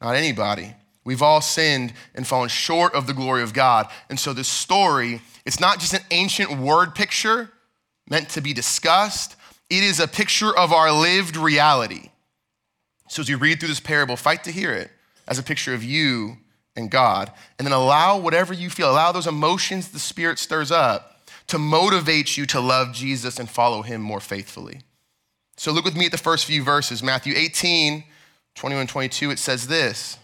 Not 0.00 0.14
anybody. 0.14 0.72
We've 1.04 1.22
all 1.22 1.40
sinned 1.40 1.92
and 2.14 2.26
fallen 2.26 2.48
short 2.48 2.94
of 2.94 3.06
the 3.06 3.14
glory 3.14 3.42
of 3.42 3.52
God. 3.52 3.88
And 4.08 4.18
so 4.18 4.32
this 4.32 4.48
story, 4.48 5.20
it's 5.44 5.60
not 5.60 5.80
just 5.80 5.94
an 5.94 6.02
ancient 6.10 6.58
word 6.58 6.94
picture 6.94 7.50
meant 8.08 8.28
to 8.30 8.40
be 8.40 8.52
discussed, 8.52 9.36
it 9.70 9.82
is 9.82 10.00
a 10.00 10.08
picture 10.08 10.56
of 10.56 10.72
our 10.72 10.92
lived 10.92 11.36
reality. 11.36 12.10
So 13.08 13.22
as 13.22 13.28
you 13.28 13.36
read 13.36 13.58
through 13.58 13.68
this 13.68 13.80
parable, 13.80 14.16
fight 14.16 14.44
to 14.44 14.52
hear 14.52 14.72
it 14.72 14.90
as 15.26 15.38
a 15.38 15.42
picture 15.42 15.74
of 15.74 15.84
you 15.84 16.38
and 16.76 16.90
God, 16.90 17.30
and 17.58 17.66
then 17.66 17.72
allow 17.72 18.18
whatever 18.18 18.54
you 18.54 18.70
feel, 18.70 18.90
allow 18.90 19.12
those 19.12 19.26
emotions 19.26 19.88
the 19.88 19.98
Spirit 19.98 20.38
stirs 20.38 20.70
up 20.70 21.12
to 21.48 21.58
motivate 21.58 22.36
you 22.36 22.46
to 22.46 22.60
love 22.60 22.92
Jesus 22.94 23.38
and 23.38 23.48
follow 23.48 23.82
him 23.82 24.00
more 24.00 24.20
faithfully. 24.20 24.80
So 25.56 25.72
look 25.72 25.84
with 25.84 25.96
me 25.96 26.06
at 26.06 26.12
the 26.12 26.18
first 26.18 26.46
few 26.46 26.62
verses. 26.62 27.02
Matthew 27.02 27.34
18, 27.36 28.04
21, 28.54 28.86
22, 28.86 29.30
it 29.30 29.38
says 29.38 29.66
this. 29.66 30.18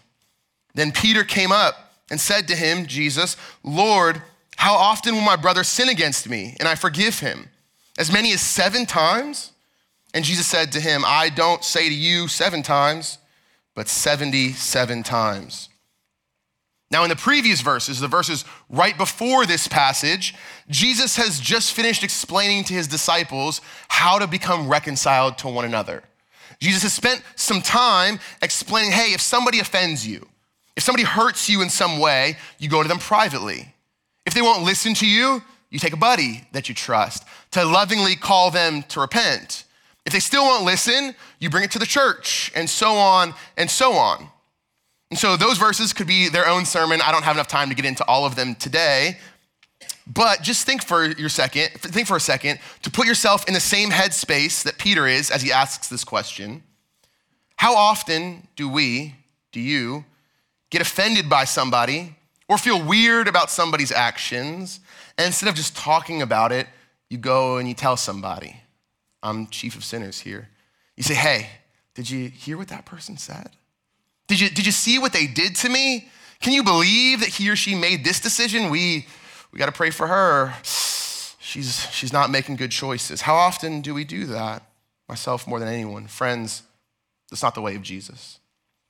Then 0.79 0.93
Peter 0.93 1.25
came 1.25 1.51
up 1.51 1.91
and 2.09 2.21
said 2.21 2.47
to 2.47 2.55
him, 2.55 2.85
Jesus, 2.85 3.35
Lord, 3.63 4.21
how 4.55 4.75
often 4.75 5.13
will 5.13 5.21
my 5.21 5.35
brother 5.35 5.65
sin 5.65 5.89
against 5.89 6.29
me 6.29 6.55
and 6.57 6.69
I 6.69 6.75
forgive 6.75 7.19
him? 7.19 7.49
As 7.97 8.09
many 8.09 8.31
as 8.31 8.39
seven 8.39 8.85
times? 8.85 9.51
And 10.13 10.23
Jesus 10.23 10.47
said 10.47 10.71
to 10.71 10.79
him, 10.79 11.03
I 11.05 11.27
don't 11.27 11.65
say 11.65 11.89
to 11.89 11.93
you 11.93 12.29
seven 12.29 12.63
times, 12.63 13.17
but 13.75 13.89
77 13.89 15.03
times. 15.03 15.67
Now, 16.89 17.03
in 17.03 17.09
the 17.09 17.15
previous 17.17 17.59
verses, 17.59 17.99
the 17.99 18.07
verses 18.07 18.45
right 18.69 18.97
before 18.97 19.45
this 19.45 19.67
passage, 19.67 20.33
Jesus 20.69 21.17
has 21.17 21.41
just 21.41 21.73
finished 21.73 22.05
explaining 22.05 22.63
to 22.63 22.73
his 22.73 22.87
disciples 22.87 23.59
how 23.89 24.17
to 24.17 24.27
become 24.27 24.69
reconciled 24.69 25.37
to 25.39 25.49
one 25.49 25.65
another. 25.65 26.03
Jesus 26.61 26.83
has 26.83 26.93
spent 26.93 27.21
some 27.35 27.61
time 27.61 28.17
explaining 28.41 28.93
hey, 28.93 29.11
if 29.13 29.19
somebody 29.19 29.59
offends 29.59 30.07
you, 30.07 30.25
if 30.79 30.83
somebody 30.83 31.03
hurts 31.03 31.49
you 31.49 31.61
in 31.61 31.69
some 31.69 31.99
way, 31.99 32.37
you 32.57 32.69
go 32.69 32.81
to 32.81 32.87
them 32.87 32.99
privately. 32.99 33.75
If 34.25 34.33
they 34.33 34.41
won't 34.41 34.63
listen 34.63 34.93
to 34.93 35.05
you, 35.05 35.43
you 35.69 35.77
take 35.77 35.91
a 35.91 35.97
buddy 35.97 36.47
that 36.53 36.69
you 36.69 36.73
trust 36.73 37.25
to 37.51 37.65
lovingly 37.65 38.15
call 38.15 38.49
them 38.49 38.83
to 38.83 39.01
repent. 39.01 39.65
If 40.05 40.13
they 40.13 40.21
still 40.21 40.43
won't 40.43 40.63
listen, 40.63 41.15
you 41.37 41.49
bring 41.49 41.65
it 41.65 41.71
to 41.71 41.79
the 41.79 41.85
church, 41.85 42.49
and 42.55 42.69
so 42.69 42.93
on 42.93 43.33
and 43.57 43.69
so 43.69 43.91
on. 43.91 44.29
And 45.09 45.19
so 45.19 45.35
those 45.35 45.57
verses 45.57 45.91
could 45.91 46.07
be 46.07 46.29
their 46.29 46.47
own 46.47 46.63
sermon. 46.63 47.01
I 47.03 47.11
don't 47.11 47.23
have 47.23 47.35
enough 47.35 47.49
time 47.49 47.67
to 47.67 47.75
get 47.75 47.83
into 47.83 48.05
all 48.05 48.25
of 48.25 48.37
them 48.37 48.55
today. 48.55 49.17
But 50.07 50.43
just 50.43 50.65
think 50.65 50.81
for 50.81 51.07
your 51.07 51.27
second, 51.27 51.71
think 51.71 52.07
for 52.07 52.15
a 52.15 52.21
second 52.21 52.57
to 52.83 52.89
put 52.89 53.05
yourself 53.05 53.45
in 53.49 53.53
the 53.53 53.59
same 53.59 53.89
headspace 53.89 54.63
that 54.63 54.77
Peter 54.77 55.07
is 55.07 55.29
as 55.29 55.41
he 55.41 55.51
asks 55.51 55.89
this 55.89 56.05
question. 56.05 56.63
How 57.57 57.75
often 57.75 58.47
do 58.55 58.69
we, 58.69 59.15
do 59.51 59.59
you, 59.59 60.05
get 60.69 60.81
offended 60.81 61.29
by 61.29 61.45
somebody 61.45 62.15
or 62.47 62.57
feel 62.57 62.83
weird 62.83 63.27
about 63.27 63.51
somebody's 63.51 63.91
actions, 63.91 64.79
and 65.17 65.27
instead 65.27 65.49
of 65.49 65.55
just 65.55 65.75
talking 65.75 66.21
about 66.21 66.51
it, 66.51 66.67
you 67.09 67.17
go 67.17 67.57
and 67.57 67.67
you 67.67 67.73
tell 67.73 67.97
somebody, 67.97 68.55
I'm 69.21 69.47
chief 69.47 69.75
of 69.75 69.83
sinners 69.83 70.19
here. 70.19 70.49
You 70.95 71.03
say, 71.03 71.15
hey, 71.15 71.49
did 71.95 72.09
you 72.09 72.29
hear 72.29 72.57
what 72.57 72.69
that 72.69 72.85
person 72.85 73.17
said? 73.17 73.51
Did 74.27 74.39
you, 74.39 74.49
did 74.49 74.65
you 74.65 74.71
see 74.71 74.99
what 74.99 75.11
they 75.11 75.27
did 75.27 75.55
to 75.57 75.69
me? 75.69 76.09
Can 76.39 76.53
you 76.53 76.63
believe 76.63 77.19
that 77.19 77.29
he 77.29 77.49
or 77.49 77.55
she 77.55 77.75
made 77.75 78.03
this 78.03 78.19
decision? 78.19 78.69
We, 78.69 79.07
we 79.51 79.59
got 79.59 79.65
to 79.65 79.71
pray 79.71 79.89
for 79.89 80.07
her. 80.07 80.53
She's, 80.63 81.89
she's 81.91 82.13
not 82.13 82.29
making 82.29 82.55
good 82.55 82.71
choices. 82.71 83.21
How 83.21 83.35
often 83.35 83.81
do 83.81 83.93
we 83.93 84.03
do 84.03 84.25
that? 84.27 84.63
Myself 85.07 85.47
more 85.47 85.59
than 85.59 85.67
anyone. 85.67 86.07
Friends, 86.07 86.61
that's 87.29 87.41
not 87.41 87.55
the 87.55 87.61
way 87.61 87.75
of 87.75 87.81
Jesus. 87.81 88.39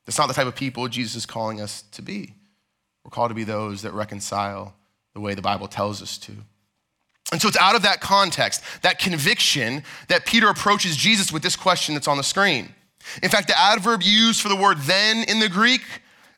That's 0.06 0.18
not 0.18 0.28
the 0.28 0.34
type 0.34 0.48
of 0.48 0.56
people 0.56 0.88
Jesus 0.88 1.16
is 1.16 1.26
calling 1.26 1.62
us 1.62 1.84
to 1.92 2.02
be. 2.02 2.34
We're 3.04 3.12
called 3.12 3.30
to 3.30 3.36
be 3.36 3.44
those 3.44 3.82
that 3.84 3.94
reconcile 3.94 4.76
the 5.14 5.20
way 5.20 5.34
the 5.34 5.42
Bible 5.42 5.68
tells 5.68 6.02
us 6.02 6.18
to. 6.20 6.34
And 7.32 7.42
so 7.42 7.48
it's 7.48 7.58
out 7.58 7.76
of 7.76 7.84
that 7.84 8.02
context, 8.02 8.64
that 8.82 8.98
conviction, 8.98 9.84
that 10.08 10.26
Peter 10.26 10.50
approaches 10.50 10.96
Jesus 10.96 11.32
with 11.32 11.44
this 11.44 11.56
question 11.56 11.94
that's 11.94 12.08
on 12.08 12.18
the 12.18 12.24
screen. 12.24 12.74
In 13.22 13.30
fact, 13.30 13.48
the 13.48 13.60
adverb 13.60 14.02
used 14.02 14.42
for 14.42 14.50
the 14.50 14.56
word 14.56 14.78
then 14.80 15.24
in 15.30 15.40
the 15.40 15.50
Greek, 15.50 15.82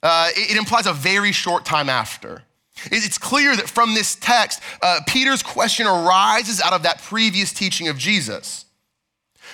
uh, 0.03 0.29
it, 0.35 0.51
it, 0.51 0.57
implies 0.57 0.87
a 0.87 0.93
very 0.93 1.31
short 1.31 1.65
time 1.65 1.89
after. 1.89 2.43
It's 2.85 3.17
clear 3.17 3.55
that 3.55 3.69
from 3.69 3.93
this 3.93 4.15
text, 4.15 4.61
uh, 4.81 5.01
Peter's 5.07 5.43
question 5.43 5.85
arises 5.85 6.61
out 6.61 6.73
of 6.73 6.83
that 6.83 7.01
previous 7.01 7.53
teaching 7.53 7.87
of 7.87 7.97
Jesus. 7.97 8.65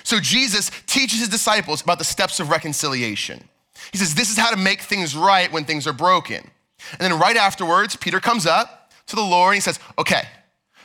So 0.04 0.20
Jesus 0.20 0.70
teaches 0.86 1.20
his 1.20 1.28
disciples 1.28 1.82
about 1.82 1.98
the 1.98 2.04
steps 2.04 2.40
of 2.40 2.48
reconciliation. 2.50 3.48
He 3.92 3.98
says, 3.98 4.14
This 4.14 4.30
is 4.30 4.38
how 4.38 4.50
to 4.50 4.56
make 4.56 4.82
things 4.82 5.16
right 5.16 5.50
when 5.52 5.64
things 5.64 5.86
are 5.86 5.92
broken. 5.92 6.50
And 6.92 7.00
then 7.00 7.18
right 7.18 7.36
afterwards, 7.36 7.96
Peter 7.96 8.20
comes 8.20 8.46
up 8.46 8.92
to 9.06 9.16
the 9.16 9.22
Lord 9.22 9.52
and 9.52 9.56
he 9.56 9.60
says, 9.60 9.78
Okay, 9.98 10.22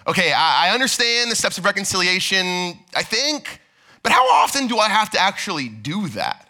okay, 0.07 0.33
I, 0.33 0.73
understand 0.73 1.31
the 1.31 1.35
steps 1.35 1.57
of 1.57 1.65
reconciliation, 1.65 2.77
I 2.95 3.03
think, 3.03 3.59
but 4.01 4.11
how 4.11 4.27
often 4.31 4.67
do 4.67 4.77
I 4.77 4.89
have 4.89 5.09
to 5.11 5.19
actually 5.19 5.69
do 5.69 6.07
that? 6.09 6.49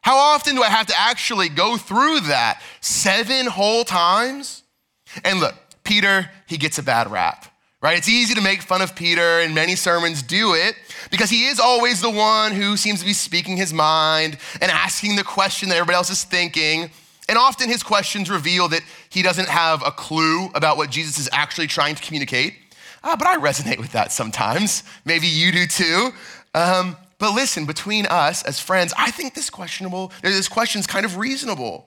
How 0.00 0.16
often 0.16 0.54
do 0.54 0.62
I 0.62 0.68
have 0.68 0.86
to 0.86 0.98
actually 0.98 1.48
go 1.48 1.76
through 1.76 2.20
that? 2.20 2.62
Seven 2.80 3.46
whole 3.46 3.84
times? 3.84 4.62
And 5.24 5.40
look, 5.40 5.54
Peter, 5.84 6.30
he 6.46 6.56
gets 6.56 6.78
a 6.78 6.82
bad 6.82 7.10
rap, 7.10 7.46
right? 7.80 7.96
It's 7.96 8.08
easy 8.08 8.34
to 8.34 8.40
make 8.40 8.62
fun 8.62 8.82
of 8.82 8.96
Peter, 8.96 9.40
and 9.40 9.54
many 9.54 9.76
sermons 9.76 10.22
do 10.22 10.54
it 10.54 10.74
because 11.10 11.30
he 11.30 11.46
is 11.46 11.60
always 11.60 12.00
the 12.00 12.10
one 12.10 12.52
who 12.52 12.76
seems 12.76 13.00
to 13.00 13.06
be 13.06 13.12
speaking 13.12 13.56
his 13.56 13.72
mind 13.72 14.38
and 14.60 14.70
asking 14.70 15.16
the 15.16 15.24
question 15.24 15.68
that 15.68 15.76
everybody 15.76 15.96
else 15.96 16.10
is 16.10 16.24
thinking. 16.24 16.90
And 17.28 17.38
often 17.38 17.68
his 17.68 17.82
questions 17.82 18.30
reveal 18.30 18.68
that 18.68 18.82
he 19.10 19.22
doesn't 19.22 19.48
have 19.48 19.82
a 19.86 19.90
clue 19.90 20.46
about 20.54 20.76
what 20.76 20.90
Jesus 20.90 21.18
is 21.18 21.28
actually 21.32 21.66
trying 21.66 21.94
to 21.94 22.02
communicate. 22.02 22.54
Uh, 23.02 23.16
but 23.16 23.28
I 23.28 23.36
resonate 23.36 23.78
with 23.78 23.92
that 23.92 24.12
sometimes. 24.12 24.82
Maybe 25.04 25.28
you 25.28 25.52
do 25.52 25.66
too. 25.66 26.10
Um, 26.54 26.96
but 27.18 27.34
listen, 27.34 27.64
between 27.64 28.06
us 28.06 28.42
as 28.42 28.58
friends, 28.58 28.92
I 28.96 29.10
think 29.10 29.34
this 29.34 29.50
questionable, 29.50 30.12
this 30.22 30.48
question's 30.48 30.86
kind 30.86 31.04
of 31.04 31.16
reasonable. 31.16 31.86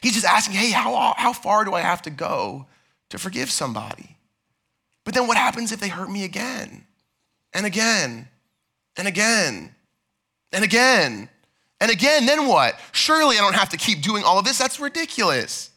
He's 0.00 0.14
just 0.14 0.26
asking, 0.26 0.56
hey, 0.56 0.70
how, 0.70 1.14
how 1.16 1.32
far 1.32 1.64
do 1.64 1.74
I 1.74 1.80
have 1.80 2.02
to 2.02 2.10
go 2.10 2.66
to 3.10 3.18
forgive 3.18 3.50
somebody? 3.50 4.15
But 5.06 5.14
then 5.14 5.28
what 5.28 5.38
happens 5.38 5.72
if 5.72 5.80
they 5.80 5.88
hurt 5.88 6.10
me 6.10 6.24
again 6.24 6.84
and 7.54 7.64
again 7.64 8.28
and 8.96 9.08
again 9.08 9.74
and 10.52 10.64
again 10.64 11.30
and 11.80 11.90
again? 11.90 12.26
Then 12.26 12.48
what? 12.48 12.78
Surely 12.90 13.36
I 13.36 13.40
don't 13.40 13.54
have 13.54 13.68
to 13.70 13.76
keep 13.76 14.02
doing 14.02 14.24
all 14.24 14.38
of 14.38 14.44
this. 14.44 14.58
That's 14.58 14.80
ridiculous. 14.80 15.70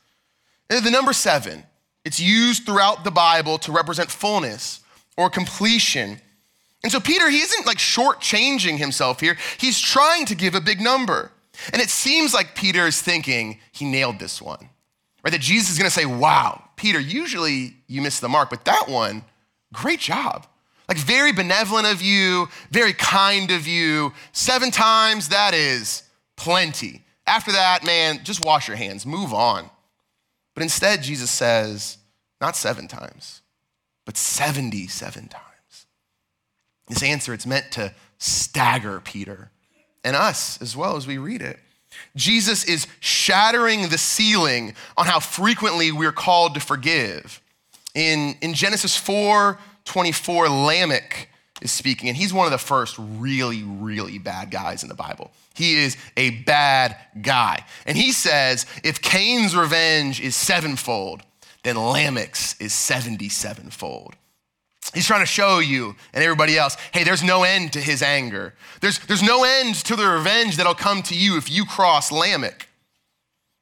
The 0.67 0.89
number 0.89 1.13
seven, 1.13 1.63
it's 2.03 2.19
used 2.19 2.65
throughout 2.65 3.03
the 3.03 3.11
Bible 3.11 3.59
to 3.59 3.71
represent 3.71 4.09
fullness 4.09 4.81
or 5.15 5.29
completion. 5.29 6.19
And 6.83 6.91
so 6.91 6.99
Peter, 6.99 7.29
he 7.29 7.39
isn't 7.39 7.67
like 7.67 7.77
shortchanging 7.77 8.79
himself 8.79 9.19
here. 9.19 9.37
He's 9.59 9.79
trying 9.79 10.25
to 10.25 10.35
give 10.35 10.55
a 10.55 10.61
big 10.61 10.81
number. 10.81 11.31
And 11.71 11.81
it 11.81 11.89
seems 11.89 12.33
like 12.33 12.55
Peter 12.55 12.87
is 12.87 12.99
thinking 12.99 13.59
he 13.73 13.85
nailed 13.85 14.17
this 14.17 14.41
one, 14.41 14.69
right? 15.23 15.31
That 15.31 15.41
Jesus 15.41 15.71
is 15.71 15.77
gonna 15.77 15.91
say, 15.91 16.05
wow, 16.05 16.63
Peter, 16.79 16.99
usually 16.99 17.75
you 17.87 18.01
miss 18.01 18.21
the 18.21 18.29
mark, 18.29 18.49
but 18.49 18.63
that 18.63 18.87
one, 18.87 19.23
great 19.73 19.99
job. 19.99 20.47
Like, 20.87 20.97
very 20.97 21.33
benevolent 21.33 21.85
of 21.85 22.01
you, 22.01 22.47
very 22.71 22.93
kind 22.93 23.51
of 23.51 23.67
you. 23.67 24.13
Seven 24.31 24.71
times, 24.71 25.27
that 25.27 25.53
is 25.53 26.03
plenty. 26.37 27.03
After 27.27 27.51
that, 27.51 27.85
man, 27.85 28.21
just 28.23 28.43
wash 28.43 28.69
your 28.69 28.77
hands, 28.77 29.05
move 29.05 29.33
on. 29.33 29.69
But 30.55 30.63
instead, 30.63 31.03
Jesus 31.03 31.29
says, 31.29 31.97
not 32.39 32.55
seven 32.55 32.87
times, 32.87 33.41
but 34.05 34.15
77 34.15 35.27
times. 35.27 35.85
This 36.87 37.03
answer, 37.03 37.33
it's 37.33 37.45
meant 37.45 37.71
to 37.73 37.93
stagger 38.19 39.01
Peter 39.01 39.51
and 40.03 40.15
us 40.15 40.61
as 40.61 40.77
well 40.77 40.95
as 40.95 41.05
we 41.05 41.17
read 41.17 41.41
it. 41.41 41.59
Jesus 42.15 42.63
is 42.63 42.87
shattering 42.99 43.89
the 43.89 43.97
ceiling 43.97 44.75
on 44.97 45.05
how 45.05 45.19
frequently 45.19 45.91
we're 45.91 46.11
called 46.11 46.53
to 46.55 46.59
forgive. 46.59 47.41
In, 47.95 48.35
in 48.41 48.53
Genesis 48.53 48.95
4 48.95 49.57
24, 49.85 50.49
Lamech 50.49 51.29
is 51.61 51.71
speaking, 51.71 52.09
and 52.09 52.17
he's 52.17 52.31
one 52.31 52.45
of 52.45 52.51
the 52.51 52.57
first 52.57 52.95
really, 52.99 53.63
really 53.63 54.19
bad 54.19 54.51
guys 54.51 54.83
in 54.83 54.89
the 54.89 54.95
Bible. 54.95 55.31
He 55.55 55.75
is 55.75 55.97
a 56.15 56.29
bad 56.29 56.95
guy. 57.21 57.65
And 57.85 57.97
he 57.97 58.11
says 58.11 58.65
if 58.83 59.01
Cain's 59.01 59.55
revenge 59.55 60.21
is 60.21 60.35
sevenfold, 60.35 61.23
then 61.63 61.75
Lamech's 61.75 62.55
is 62.59 62.71
77fold. 62.71 64.13
He's 64.93 65.05
trying 65.05 65.21
to 65.21 65.27
show 65.27 65.59
you 65.59 65.95
and 66.13 66.23
everybody 66.23 66.57
else 66.57 66.75
hey, 66.91 67.03
there's 67.03 67.23
no 67.23 67.43
end 67.43 67.73
to 67.73 67.79
his 67.79 68.01
anger. 68.01 68.53
There's, 68.81 68.99
there's 68.99 69.23
no 69.23 69.43
end 69.43 69.75
to 69.85 69.95
the 69.95 70.07
revenge 70.07 70.57
that'll 70.57 70.73
come 70.73 71.03
to 71.03 71.15
you 71.15 71.37
if 71.37 71.49
you 71.49 71.65
cross 71.65 72.11
Lamech. 72.11 72.67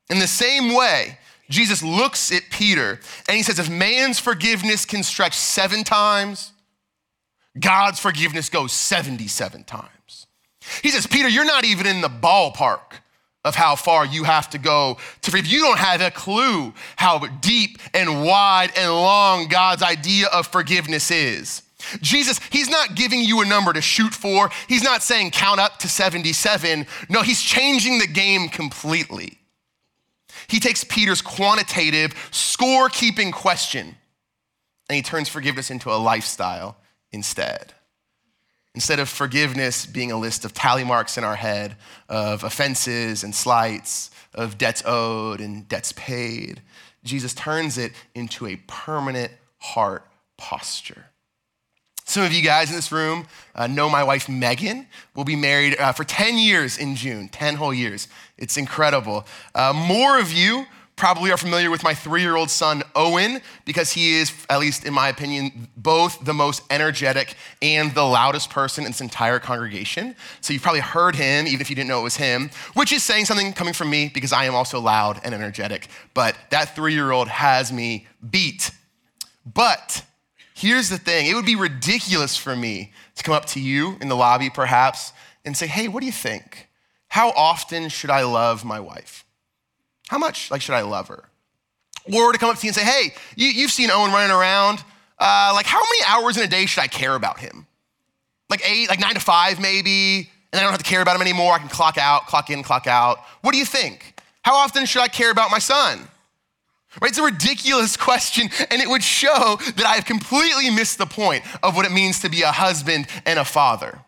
In 0.09 0.19
the 0.19 0.27
same 0.27 0.73
way, 0.73 1.17
Jesus 1.49 1.83
looks 1.83 2.31
at 2.31 2.43
Peter 2.49 2.99
and 3.27 3.37
he 3.37 3.43
says, 3.43 3.59
if 3.59 3.69
man's 3.69 4.19
forgiveness 4.19 4.85
can 4.85 5.03
stretch 5.03 5.33
seven 5.33 5.83
times, 5.83 6.53
God's 7.59 7.99
forgiveness 7.99 8.49
goes 8.49 8.71
77 8.71 9.63
times. 9.63 10.27
He 10.81 10.89
says, 10.89 11.07
Peter, 11.07 11.27
you're 11.27 11.45
not 11.45 11.65
even 11.65 11.87
in 11.87 12.01
the 12.01 12.09
ballpark 12.09 12.99
of 13.47 13.55
how 13.55 13.75
far 13.75 14.05
you 14.05 14.23
have 14.23 14.49
to 14.51 14.57
go 14.57 14.97
to 15.21 15.31
forgive. 15.31 15.47
You 15.47 15.61
don't 15.61 15.79
have 15.79 16.01
a 16.01 16.11
clue 16.11 16.73
how 16.95 17.19
deep 17.19 17.79
and 17.93 18.23
wide 18.23 18.71
and 18.77 18.91
long 18.91 19.47
God's 19.47 19.81
idea 19.81 20.27
of 20.27 20.47
forgiveness 20.47 21.11
is. 21.11 21.63
Jesus, 22.01 22.39
he's 22.51 22.69
not 22.69 22.95
giving 22.95 23.21
you 23.21 23.41
a 23.41 23.45
number 23.45 23.71
to 23.71 23.81
shoot 23.81 24.13
for. 24.13 24.49
He's 24.67 24.83
not 24.83 25.03
saying 25.03 25.31
count 25.31 25.59
up 25.59 25.77
to 25.79 25.87
77. 25.87 26.85
No, 27.09 27.21
he's 27.21 27.41
changing 27.41 27.99
the 27.99 28.07
game 28.07 28.49
completely. 28.49 29.37
He 30.47 30.59
takes 30.59 30.83
Peter's 30.83 31.21
quantitative, 31.21 32.13
score 32.31 32.89
keeping 32.89 33.31
question 33.31 33.95
and 34.89 34.95
he 34.95 35.01
turns 35.01 35.29
forgiveness 35.29 35.69
into 35.69 35.91
a 35.91 35.95
lifestyle 35.97 36.77
instead. 37.11 37.73
Instead 38.77 38.99
of 38.99 39.09
forgiveness 39.09 39.87
being 39.87 40.11
a 40.11 40.15
list 40.15 40.45
of 40.45 40.53
tally 40.53 40.83
marks 40.83 41.17
in 41.17 41.23
our 41.23 41.35
head 41.35 41.75
of 42.09 42.43
offenses 42.43 43.23
and 43.23 43.33
slights, 43.33 44.11
of 44.35 44.59
debts 44.59 44.83
owed 44.85 45.41
and 45.41 45.67
debts 45.67 45.93
paid, 45.93 46.61
Jesus 47.03 47.33
turns 47.33 47.79
it 47.79 47.91
into 48.13 48.45
a 48.45 48.57
permanent 48.67 49.31
heart 49.57 50.05
posture. 50.37 51.07
Some 52.05 52.21
of 52.21 52.31
you 52.31 52.43
guys 52.43 52.69
in 52.69 52.75
this 52.75 52.91
room 52.91 53.25
uh, 53.55 53.65
know 53.65 53.89
my 53.89 54.03
wife 54.03 54.29
Megan. 54.29 54.85
We'll 55.15 55.25
be 55.25 55.35
married 55.35 55.75
uh, 55.79 55.91
for 55.91 56.03
10 56.03 56.37
years 56.37 56.77
in 56.77 56.95
June, 56.95 57.29
10 57.29 57.55
whole 57.55 57.73
years. 57.73 58.07
It's 58.37 58.57
incredible. 58.57 59.25
Uh, 59.55 59.73
more 59.73 60.19
of 60.19 60.31
you 60.31 60.67
probably 60.97 61.31
are 61.31 61.37
familiar 61.37 61.69
with 61.69 61.83
my 61.83 61.93
three 61.93 62.21
year 62.21 62.35
old 62.35 62.49
son, 62.49 62.83
Owen, 62.95 63.39
because 63.63 63.93
he 63.93 64.15
is, 64.15 64.33
at 64.49 64.59
least 64.59 64.83
in 64.83 64.93
my 64.93 65.07
opinion, 65.07 65.69
both 65.77 66.25
the 66.25 66.33
most 66.33 66.63
energetic 66.69 67.35
and 67.61 67.93
the 67.93 68.03
loudest 68.03 68.49
person 68.49 68.83
in 68.83 68.89
this 68.89 68.99
entire 68.99 69.39
congregation. 69.39 70.15
So 70.41 70.51
you've 70.51 70.63
probably 70.63 70.81
heard 70.81 71.15
him, 71.15 71.47
even 71.47 71.61
if 71.61 71.69
you 71.69 71.75
didn't 71.75 71.87
know 71.87 72.01
it 72.01 72.03
was 72.03 72.17
him, 72.17 72.49
which 72.73 72.91
is 72.91 73.03
saying 73.03 73.25
something 73.25 73.53
coming 73.53 73.73
from 73.73 73.89
me 73.89 74.11
because 74.13 74.33
I 74.33 74.45
am 74.45 74.55
also 74.55 74.81
loud 74.81 75.21
and 75.23 75.33
energetic. 75.33 75.87
But 76.13 76.35
that 76.49 76.75
three 76.75 76.93
year 76.93 77.11
old 77.11 77.27
has 77.27 77.71
me 77.71 78.07
beat. 78.27 78.71
But 79.45 80.03
here's 80.55 80.89
the 80.89 80.97
thing 80.97 81.27
it 81.27 81.35
would 81.35 81.45
be 81.45 81.55
ridiculous 81.55 82.35
for 82.35 82.55
me 82.55 82.91
to 83.15 83.23
come 83.23 83.35
up 83.35 83.45
to 83.45 83.61
you 83.61 83.97
in 84.01 84.09
the 84.09 84.15
lobby, 84.15 84.49
perhaps, 84.49 85.13
and 85.45 85.55
say, 85.55 85.67
hey, 85.67 85.87
what 85.87 85.99
do 85.99 86.07
you 86.07 86.11
think? 86.11 86.67
How 87.09 87.29
often 87.29 87.89
should 87.89 88.09
I 88.09 88.23
love 88.23 88.65
my 88.65 88.79
wife? 88.79 89.23
How 90.07 90.17
much 90.17 90.51
like 90.51 90.61
should 90.61 90.75
I 90.75 90.81
love 90.81 91.07
her? 91.09 91.23
Or 92.13 92.31
to 92.31 92.39
come 92.39 92.49
up 92.49 92.57
to 92.57 92.65
you 92.65 92.69
and 92.69 92.75
say, 92.75 92.85
hey, 92.85 93.13
you, 93.35 93.61
have 93.61 93.71
seen 93.71 93.89
Owen 93.91 94.11
running 94.11 94.35
around. 94.35 94.83
Uh, 95.19 95.51
like 95.53 95.65
how 95.65 95.79
many 95.79 95.99
hours 96.07 96.37
in 96.37 96.43
a 96.43 96.47
day 96.47 96.65
should 96.65 96.81
I 96.81 96.87
care 96.87 97.15
about 97.15 97.39
him? 97.39 97.67
Like 98.49 98.67
eight, 98.69 98.89
like 98.89 98.99
nine 98.99 99.15
to 99.15 99.19
five 99.19 99.59
maybe, 99.59 100.29
and 100.51 100.59
I 100.59 100.63
don't 100.63 100.71
have 100.71 100.81
to 100.81 100.89
care 100.89 101.01
about 101.01 101.15
him 101.15 101.21
anymore. 101.21 101.53
I 101.53 101.59
can 101.59 101.67
clock 101.67 101.97
out, 101.97 102.27
clock 102.27 102.49
in, 102.49 102.63
clock 102.63 102.87
out. 102.87 103.19
What 103.41 103.51
do 103.51 103.57
you 103.57 103.65
think? 103.65 104.19
How 104.41 104.55
often 104.55 104.85
should 104.85 105.01
I 105.01 105.09
care 105.09 105.31
about 105.31 105.51
my 105.51 105.59
son? 105.59 106.07
Right? 107.01 107.09
It's 107.09 107.17
a 107.17 107.23
ridiculous 107.23 107.97
question, 107.97 108.49
and 108.71 108.81
it 108.81 108.87
would 108.87 109.03
show 109.03 109.59
that 109.75 109.85
I 109.85 109.95
have 109.95 110.05
completely 110.05 110.69
missed 110.69 110.97
the 110.97 111.05
point 111.05 111.43
of 111.61 111.75
what 111.75 111.85
it 111.85 111.91
means 111.91 112.21
to 112.21 112.29
be 112.29 112.43
a 112.43 112.51
husband 112.51 113.07
and 113.25 113.37
a 113.37 113.45
father. 113.45 113.99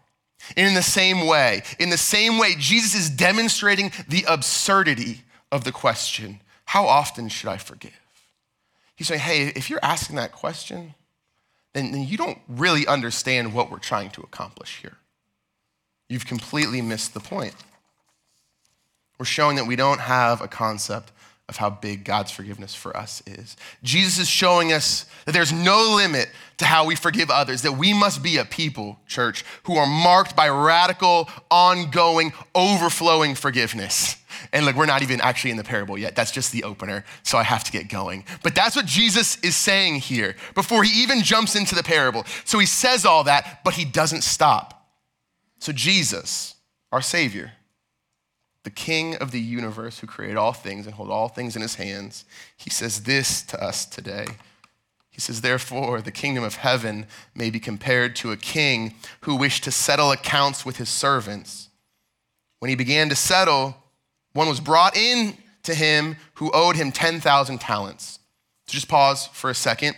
And 0.56 0.68
in 0.68 0.74
the 0.74 0.82
same 0.82 1.28
way, 1.28 1.64
in 1.80 1.90
the 1.90 1.98
same 1.98 2.38
way, 2.38 2.56
Jesus 2.58 2.96
is 2.96 3.10
demonstrating 3.10 3.92
the 4.08 4.26
absurdity 4.28 5.22
of 5.52 5.64
the 5.64 5.72
question 5.72 6.42
how 6.66 6.86
often 6.86 7.30
should 7.30 7.50
I 7.50 7.58
forgive? 7.58 8.00
He's 8.96 9.08
saying, 9.08 9.22
hey, 9.22 9.48
if 9.56 9.72
you're 9.72 9.80
asking 9.82 10.18
that 10.18 10.32
question, 10.32 10.94
then, 11.74 11.92
then 11.92 12.06
you 12.06 12.16
don't 12.16 12.38
really 12.48 12.86
understand 12.86 13.56
what 13.56 13.72
we're 13.72 13.80
trying 13.80 14.12
to 14.12 14.22
accomplish 14.22 14.78
here. 14.82 14.98
You've 16.10 16.28
completely 16.28 16.84
missed 16.84 17.16
the 17.16 17.20
point. 17.20 17.56
We're 19.18 19.26
showing 19.26 19.56
that 19.56 19.66
we 19.66 19.76
don't 19.76 20.02
have 20.02 20.42
a 20.42 20.48
concept 20.48 21.12
of 21.50 21.58
how 21.58 21.70
big 21.70 22.06
God's 22.06 22.32
forgiveness 22.32 22.76
for 22.76 22.96
us 22.96 23.24
is. 23.26 23.58
Jesus 23.82 24.20
is 24.20 24.28
showing 24.30 24.72
us 24.72 25.08
that 25.26 25.32
there's 25.32 25.52
no 25.52 25.96
limit 25.96 26.30
to 26.58 26.66
how 26.66 26.86
we 26.86 26.96
forgive 26.96 27.32
others, 27.32 27.64
that 27.64 27.74
we 27.74 27.92
must 27.92 28.22
be 28.22 28.38
a 28.38 28.46
people, 28.46 29.00
church, 29.08 29.44
who 29.64 29.76
are 29.76 29.88
marked 29.88 30.36
by 30.36 30.48
radical, 30.48 31.28
ongoing, 31.50 32.34
overflowing 32.54 33.34
forgiveness. 33.34 34.16
And 34.54 34.64
look, 34.64 34.76
we're 34.76 34.86
not 34.86 35.02
even 35.02 35.20
actually 35.22 35.52
in 35.52 35.58
the 35.58 35.64
parable 35.64 35.98
yet. 35.98 36.16
That's 36.16 36.32
just 36.32 36.52
the 36.52 36.64
opener, 36.64 37.04
so 37.24 37.38
I 37.38 37.44
have 37.44 37.64
to 37.64 37.72
get 37.72 37.90
going. 37.90 38.26
But 38.44 38.54
that's 38.54 38.76
what 38.76 38.86
Jesus 38.86 39.40
is 39.40 39.56
saying 39.56 39.96
here 39.96 40.36
before 40.54 40.84
he 40.84 41.02
even 41.02 41.24
jumps 41.24 41.56
into 41.56 41.74
the 41.74 41.84
parable. 41.84 42.26
So 42.46 42.60
he 42.60 42.68
says 42.68 43.06
all 43.06 43.24
that, 43.24 43.62
but 43.66 43.74
he 43.74 43.86
doesn't 43.86 44.22
stop. 44.22 44.88
So 45.58 45.72
Jesus, 45.72 46.56
our 46.92 47.02
Savior, 47.02 47.54
the 48.64 48.70
King 48.70 49.16
of 49.16 49.32
the 49.32 49.40
universe 49.40 50.00
who 50.00 50.08
created 50.08 50.38
all 50.38 50.54
things 50.54 50.86
and 50.86 50.96
hold 50.96 51.10
all 51.10 51.30
things 51.30 51.56
in 51.56 51.62
his 51.62 51.76
hands, 51.76 52.26
he 52.58 52.70
says 52.70 53.04
this 53.04 53.42
to 53.44 53.64
us 53.64 53.86
today. 53.86 54.26
He 55.20 55.22
says, 55.22 55.42
Therefore, 55.42 56.02
the 56.02 56.12
kingdom 56.12 56.46
of 56.46 56.56
heaven 56.56 57.06
may 57.36 57.50
be 57.50 57.60
compared 57.60 58.16
to 58.18 58.32
a 58.32 58.38
king 58.38 58.94
who 59.22 59.36
wished 59.36 59.66
to 59.66 59.72
settle 59.72 60.14
accounts 60.14 60.66
with 60.66 60.78
his 60.78 60.88
servants. 60.88 61.68
When 62.60 62.70
he 62.70 62.76
began 62.76 63.10
to 63.10 63.18
settle, 63.18 63.76
one 64.32 64.48
was 64.48 64.62
brought 64.62 64.96
in 64.96 65.36
to 65.64 65.76
him 65.76 66.16
who 66.36 66.52
owed 66.54 66.78
him 66.78 66.94
10,000 66.94 67.60
talents. 67.60 68.20
So 68.68 68.76
just 68.76 68.88
pause 68.88 69.28
for 69.28 69.50
a 69.50 69.56
second. 69.56 69.98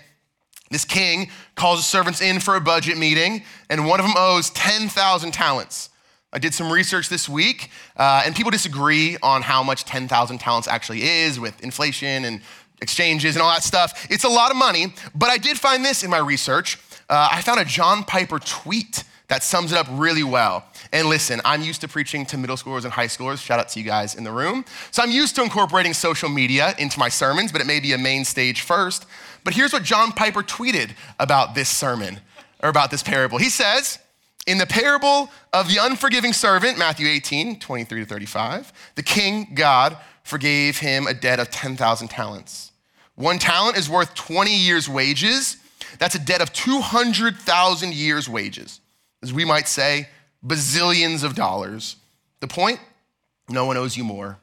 This 0.72 0.86
king 0.86 1.30
calls 1.53 1.77
his 1.77 1.86
servants 1.86 2.20
in 2.20 2.39
for 2.39 2.56
a 2.56 2.62
budget 2.62 2.98
meeting, 2.98 3.44
and 3.70 3.86
one 3.86 4.00
of 4.00 4.08
them 4.08 4.15
owes 4.18 4.50
10,000 4.50 5.32
talents. 5.32 5.91
I 6.34 6.40
did 6.40 6.54
some 6.54 6.72
research 6.72 7.10
this 7.10 7.28
week, 7.28 7.70
uh, 7.98 8.24
and 8.26 8.34
people 8.36 8.52
disagree 8.52 9.18
on 9.22 9.42
how 9.42 9.64
much 9.64 9.84
10,000 9.84 10.38
talents 10.38 10.68
actually 10.68 11.04
is 11.04 11.40
with 11.40 11.62
inflation 11.62 12.24
and 12.26 12.42
exchanges 12.82 13.36
and 13.36 13.44
all 13.44 13.50
that 13.50 13.64
stuff. 13.64 14.08
It's 14.10 14.24
a 14.24 14.30
lot 14.30 14.50
of 14.50 14.58
money, 14.58 14.94
but 15.14 15.30
I 15.30 15.38
did 15.38 15.60
find 15.60 15.84
this 15.84 16.04
in 16.04 16.10
my 16.10 16.20
research. 16.20 16.78
Uh, 17.10 17.30
I 17.32 17.42
found 17.42 17.60
a 17.60 17.66
John 17.66 18.04
Piper 18.04 18.40
tweet 18.40 19.04
that 19.28 19.44
sums 19.44 19.72
it 19.72 19.78
up 19.78 19.88
really 19.92 20.24
well. 20.24 20.66
And 20.92 21.08
listen, 21.08 21.40
I'm 21.46 21.62
used 21.62 21.80
to 21.82 21.88
preaching 21.88 22.26
to 22.28 22.38
middle 22.38 22.58
schoolers 22.58 22.84
and 22.84 22.92
high 22.92 23.08
schoolers. 23.08 23.38
Shout 23.38 23.60
out 23.60 23.70
to 23.70 23.80
you 23.80 23.86
guys 23.86 24.16
in 24.16 24.26
the 24.26 24.32
room. 24.32 24.66
So 24.92 25.02
I'm 25.02 25.12
used 25.12 25.36
to 25.36 25.44
incorporating 25.44 25.94
social 25.94 26.28
media 26.28 26.74
into 26.78 27.00
my 27.00 27.08
sermons, 27.08 27.52
but 27.52 27.62
it 27.62 27.68
may 27.68 27.80
be 27.80 27.94
a 27.94 27.98
main 27.98 28.26
stage 28.26 28.62
first. 28.62 29.06
But 29.46 29.54
here's 29.54 29.72
what 29.72 29.84
John 29.84 30.12
Piper 30.12 30.44
tweeted 30.44 30.92
about 31.18 31.56
this 31.56 31.70
sermon 31.70 32.20
or 32.62 32.70
about 32.70 32.92
this 32.92 33.04
parable. 33.04 33.38
He 33.38 33.50
says, 33.50 34.00
in 34.48 34.58
the 34.58 34.66
parable 34.66 35.30
of 35.54 35.68
the 35.68 35.78
unforgiving 35.82 36.34
servant, 36.34 36.78
Matthew 36.78 37.08
18, 37.08 37.60
23 37.60 38.02
to 38.02 38.06
35, 38.06 38.74
the 38.96 39.04
king, 39.04 39.52
God, 39.54 39.98
forgave 40.24 40.80
him 40.80 41.08
a 41.08 41.14
debt 41.14 41.40
of 41.40 41.50
10,000 41.52 42.08
talents. 42.08 42.72
One 43.16 43.38
talent 43.38 43.77
is 43.77 43.90
worth 43.90 44.16
20 44.16 44.56
years' 44.56 44.90
wages. 44.90 45.58
That's 46.00 46.16
a 46.16 46.20
debt 46.20 46.42
of 46.42 46.51
200,000 46.54 47.94
years' 47.94 48.27
wages. 48.27 48.80
As 49.22 49.32
we 49.32 49.46
might 49.46 49.68
say, 49.68 50.10
bazillions 50.46 51.24
of 51.24 51.36
dollars. 51.36 51.98
The 52.40 52.48
point? 52.48 52.80
No 53.50 53.66
one 53.66 53.77
owes 53.77 53.96
you 53.96 54.04
more. 54.04 54.40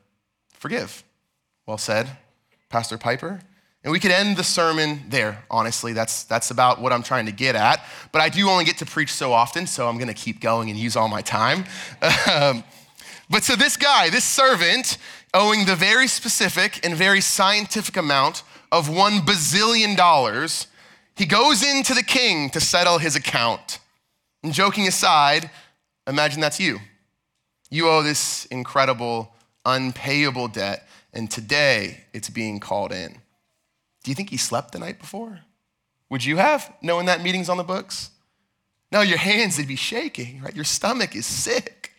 Forgive. 0.55 1.03
Well 1.67 1.79
said, 1.79 2.09
Pastor 2.69 2.99
Piper. 2.99 3.41
And 3.89 3.93
we 3.95 4.01
could 4.01 4.11
end 4.11 4.37
the 4.37 4.45
sermon 4.45 5.01
there, 5.09 5.43
honestly. 5.51 5.95
That's, 5.95 6.25
that's 6.25 6.51
about 6.51 6.79
what 6.79 6.93
I'm 6.93 7.03
trying 7.03 7.25
to 7.25 7.33
get 7.33 7.57
at. 7.57 7.83
But 8.13 8.21
I 8.21 8.29
do 8.29 8.47
only 8.51 8.67
get 8.67 8.77
to 8.79 8.85
preach 8.85 9.11
so 9.11 9.33
often, 9.33 9.67
so 9.67 9.89
I'm 9.89 9.97
going 9.97 10.09
to 10.09 10.13
keep 10.15 10.43
going 10.43 10.69
and 10.69 10.79
use 10.79 10.95
all 10.95 11.09
my 11.09 11.23
time. 11.23 11.65
Um, 12.31 12.65
but 13.31 13.45
so 13.45 13.57
this 13.57 13.79
guy, 13.79 14.11
this 14.11 14.25
servant, 14.25 14.99
owing 15.33 15.65
the 15.65 15.75
very 15.75 16.07
specific 16.07 16.85
and 16.85 16.95
very 16.95 17.23
scientific 17.23 17.97
amount 17.97 18.43
of 18.71 18.91
one 18.91 19.21
bazillion 19.21 19.97
dollars, 19.97 20.67
he 21.17 21.25
goes 21.25 21.65
into 21.65 21.95
the 21.95 22.03
king 22.03 22.51
to 22.51 22.61
settle 22.61 22.99
his 22.99 23.17
account. 23.17 23.79
And 24.43 24.53
joking 24.53 24.87
aside, 24.87 25.51
imagine 26.07 26.43
that's 26.43 26.61
you. 26.61 26.81
You 27.71 27.89
owe 27.89 28.03
this 28.03 28.45
incredible, 28.51 29.33
unpayable 29.65 30.49
debt, 30.49 30.87
and 31.15 31.31
today 31.31 32.05
it's 32.13 32.29
being 32.29 32.61
called 32.61 32.93
in. 32.93 33.23
Do 34.09 34.11
you 34.11 34.15
think 34.15 34.31
he 34.31 34.39
slept 34.39 34.73
the 34.73 34.79
night 34.79 34.99
before? 34.99 35.41
Would 36.09 36.25
you 36.25 36.39
have, 36.39 36.75
knowing 36.81 37.05
that 37.05 37.23
meeting's 37.23 37.51
on 37.51 37.59
the 37.59 37.63
books? 37.63 38.09
No, 38.91 39.03
your 39.03 39.19
hands 39.19 39.59
they'd 39.59 39.69
be 39.69 39.77
shaking, 39.77 40.41
right? 40.41 40.57
Your 40.57 40.65
stomach 40.65 41.15
is 41.15 41.27
sick. 41.27 41.93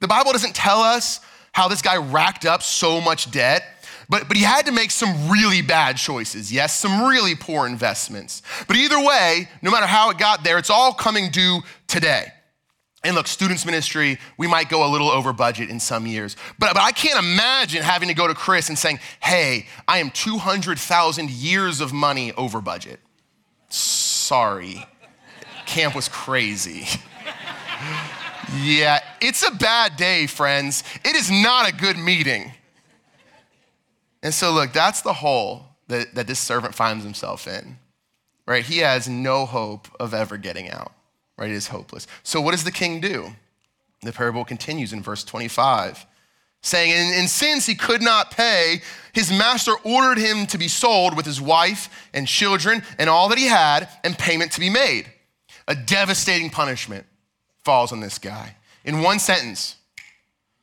The 0.00 0.08
Bible 0.08 0.32
doesn't 0.32 0.56
tell 0.56 0.80
us 0.80 1.20
how 1.52 1.68
this 1.68 1.80
guy 1.80 1.96
racked 1.96 2.44
up 2.44 2.64
so 2.64 3.00
much 3.00 3.30
debt, 3.30 3.62
but, 4.08 4.26
but 4.26 4.36
he 4.36 4.42
had 4.42 4.66
to 4.66 4.72
make 4.72 4.90
some 4.90 5.30
really 5.30 5.62
bad 5.62 5.96
choices. 5.96 6.52
Yes, 6.52 6.76
some 6.76 7.08
really 7.08 7.36
poor 7.36 7.68
investments. 7.68 8.42
But 8.66 8.76
either 8.76 8.98
way, 8.98 9.48
no 9.62 9.70
matter 9.70 9.86
how 9.86 10.10
it 10.10 10.18
got 10.18 10.42
there, 10.42 10.58
it's 10.58 10.70
all 10.70 10.92
coming 10.92 11.30
due 11.30 11.60
today. 11.86 12.32
And 13.04 13.14
look, 13.14 13.28
students 13.28 13.64
ministry, 13.64 14.18
we 14.38 14.48
might 14.48 14.68
go 14.68 14.84
a 14.84 14.90
little 14.90 15.08
over 15.08 15.32
budget 15.32 15.70
in 15.70 15.78
some 15.78 16.06
years, 16.06 16.36
but, 16.58 16.74
but 16.74 16.82
I 16.82 16.90
can't 16.90 17.18
imagine 17.18 17.82
having 17.82 18.08
to 18.08 18.14
go 18.14 18.26
to 18.26 18.34
Chris 18.34 18.68
and 18.68 18.76
saying, 18.76 18.98
hey, 19.20 19.66
I 19.86 19.98
am 19.98 20.10
200,000 20.10 21.30
years 21.30 21.80
of 21.80 21.92
money 21.92 22.32
over 22.32 22.60
budget. 22.60 22.98
Sorry, 23.68 24.84
camp 25.64 25.94
was 25.94 26.08
crazy. 26.08 26.86
yeah, 28.60 28.98
it's 29.20 29.46
a 29.46 29.52
bad 29.52 29.96
day, 29.96 30.26
friends. 30.26 30.82
It 31.04 31.14
is 31.14 31.30
not 31.30 31.68
a 31.68 31.72
good 31.72 31.96
meeting. 31.96 32.52
And 34.24 34.34
so, 34.34 34.52
look, 34.52 34.72
that's 34.72 35.02
the 35.02 35.12
hole 35.12 35.66
that, 35.86 36.16
that 36.16 36.26
this 36.26 36.40
servant 36.40 36.74
finds 36.74 37.04
himself 37.04 37.46
in, 37.46 37.78
right? 38.44 38.64
He 38.64 38.78
has 38.78 39.08
no 39.08 39.46
hope 39.46 39.86
of 40.00 40.12
ever 40.12 40.36
getting 40.36 40.68
out 40.68 40.92
right? 41.38 41.50
It 41.50 41.54
is 41.54 41.68
hopeless. 41.68 42.06
So, 42.22 42.40
what 42.40 42.50
does 42.50 42.64
the 42.64 42.72
king 42.72 43.00
do? 43.00 43.32
The 44.02 44.12
parable 44.12 44.44
continues 44.44 44.92
in 44.92 45.02
verse 45.02 45.24
25, 45.24 46.06
saying, 46.62 46.92
and, 46.92 47.14
and 47.14 47.28
since 47.28 47.66
he 47.66 47.74
could 47.74 48.02
not 48.02 48.30
pay, 48.30 48.82
his 49.12 49.30
master 49.30 49.72
ordered 49.84 50.18
him 50.18 50.46
to 50.48 50.58
be 50.58 50.68
sold 50.68 51.16
with 51.16 51.26
his 51.26 51.40
wife 51.40 52.08
and 52.12 52.26
children 52.28 52.82
and 52.98 53.08
all 53.08 53.28
that 53.28 53.38
he 53.38 53.46
had, 53.46 53.88
and 54.04 54.16
payment 54.18 54.52
to 54.52 54.60
be 54.60 54.70
made. 54.70 55.06
A 55.66 55.74
devastating 55.74 56.50
punishment 56.50 57.06
falls 57.64 57.92
on 57.92 58.00
this 58.00 58.18
guy. 58.18 58.56
In 58.84 59.02
one 59.02 59.18
sentence, 59.18 59.76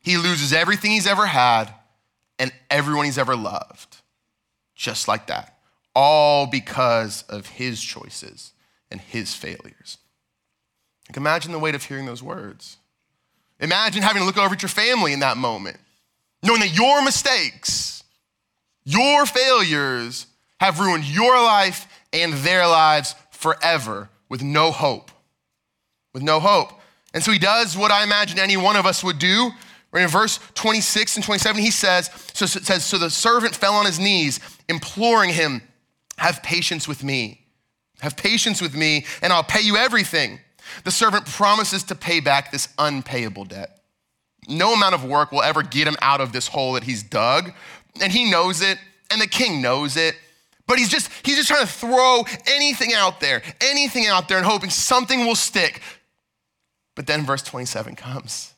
he 0.01 0.17
loses 0.17 0.53
everything 0.53 0.91
he's 0.91 1.07
ever 1.07 1.25
had 1.25 1.73
and 2.39 2.51
everyone 2.69 3.05
he's 3.05 3.17
ever 3.17 3.35
loved. 3.35 3.97
Just 4.75 5.07
like 5.07 5.27
that. 5.27 5.57
All 5.93 6.47
because 6.47 7.23
of 7.23 7.47
his 7.47 7.81
choices 7.81 8.51
and 8.91 8.99
his 8.99 9.33
failures. 9.33 9.97
Like 11.09 11.17
imagine 11.17 11.51
the 11.51 11.59
weight 11.59 11.75
of 11.75 11.83
hearing 11.83 12.05
those 12.05 12.23
words. 12.23 12.77
Imagine 13.59 14.01
having 14.01 14.21
to 14.21 14.25
look 14.25 14.37
over 14.37 14.53
at 14.53 14.61
your 14.61 14.69
family 14.69 15.13
in 15.13 15.19
that 15.19 15.37
moment, 15.37 15.77
knowing 16.43 16.59
that 16.59 16.75
your 16.75 17.03
mistakes, 17.03 18.03
your 18.83 19.25
failures 19.25 20.27
have 20.59 20.79
ruined 20.79 21.05
your 21.05 21.35
life 21.35 21.87
and 22.11 22.33
their 22.33 22.67
lives 22.67 23.15
forever 23.31 24.09
with 24.29 24.43
no 24.43 24.71
hope. 24.71 25.11
With 26.13 26.23
no 26.23 26.39
hope. 26.39 26.79
And 27.13 27.23
so 27.23 27.31
he 27.31 27.39
does 27.39 27.77
what 27.77 27.91
I 27.91 28.03
imagine 28.03 28.39
any 28.39 28.57
one 28.57 28.75
of 28.75 28.85
us 28.85 29.03
would 29.03 29.19
do. 29.19 29.51
Right 29.91 30.03
in 30.03 30.09
verse 30.09 30.39
26 30.55 31.15
and 31.15 31.25
27, 31.25 31.61
he 31.61 31.71
says, 31.71 32.09
so 32.33 32.43
it 32.43 32.65
says, 32.65 32.83
so 32.83 32.97
the 32.97 33.09
servant 33.09 33.55
fell 33.55 33.75
on 33.75 33.85
his 33.85 33.99
knees, 33.99 34.41
imploring 34.67 35.29
him, 35.29 35.61
have 36.17 36.43
patience 36.43 36.87
with 36.87 37.03
me. 37.03 37.45
Have 38.01 38.17
patience 38.17 38.61
with 38.61 38.75
me, 38.75 39.05
and 39.21 39.31
I'll 39.31 39.43
pay 39.43 39.61
you 39.61 39.77
everything. 39.77 40.39
The 40.83 40.91
servant 40.91 41.25
promises 41.25 41.83
to 41.85 41.95
pay 41.95 42.19
back 42.19 42.51
this 42.51 42.69
unpayable 42.77 43.45
debt. 43.45 43.79
No 44.47 44.73
amount 44.73 44.95
of 44.95 45.03
work 45.03 45.31
will 45.31 45.41
ever 45.41 45.63
get 45.63 45.88
him 45.88 45.95
out 46.01 46.21
of 46.21 46.31
this 46.31 46.47
hole 46.47 46.73
that 46.73 46.83
he's 46.83 47.01
dug, 47.01 47.51
and 48.01 48.11
he 48.11 48.29
knows 48.29 48.61
it, 48.61 48.77
and 49.09 49.21
the 49.21 49.27
king 49.27 49.61
knows 49.61 49.97
it. 49.97 50.15
But 50.67 50.79
he's 50.79 50.89
just 50.89 51.11
he's 51.23 51.38
just 51.38 51.47
trying 51.47 51.65
to 51.65 51.71
throw 51.71 52.23
anything 52.47 52.93
out 52.93 53.19
there, 53.19 53.41
anything 53.61 54.07
out 54.07 54.27
there 54.27 54.38
and 54.38 54.45
hoping 54.45 54.69
something 54.69 55.25
will 55.25 55.35
stick. 55.35 55.81
But 56.95 57.07
then 57.07 57.25
verse 57.25 57.43
27 57.43 57.95
comes. 57.95 58.53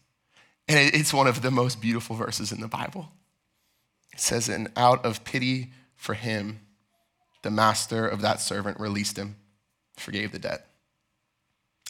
And 0.68 0.94
it's 0.94 1.14
one 1.14 1.28
of 1.28 1.42
the 1.42 1.52
most 1.52 1.82
beautiful 1.82 2.16
verses 2.16 2.52
in 2.52 2.62
the 2.62 2.68
Bible. 2.68 3.10
It 4.14 4.20
says, 4.20 4.50
And 4.50 4.70
out 4.76 5.06
of 5.06 5.24
pity 5.24 5.72
for 5.96 6.14
him, 6.14 6.60
the 7.42 7.52
master 7.52 8.08
of 8.08 8.22
that 8.22 8.42
servant 8.42 8.80
released 8.80 9.18
him, 9.18 9.38
forgave 9.96 10.32
the 10.32 10.40
debt. 10.40 10.68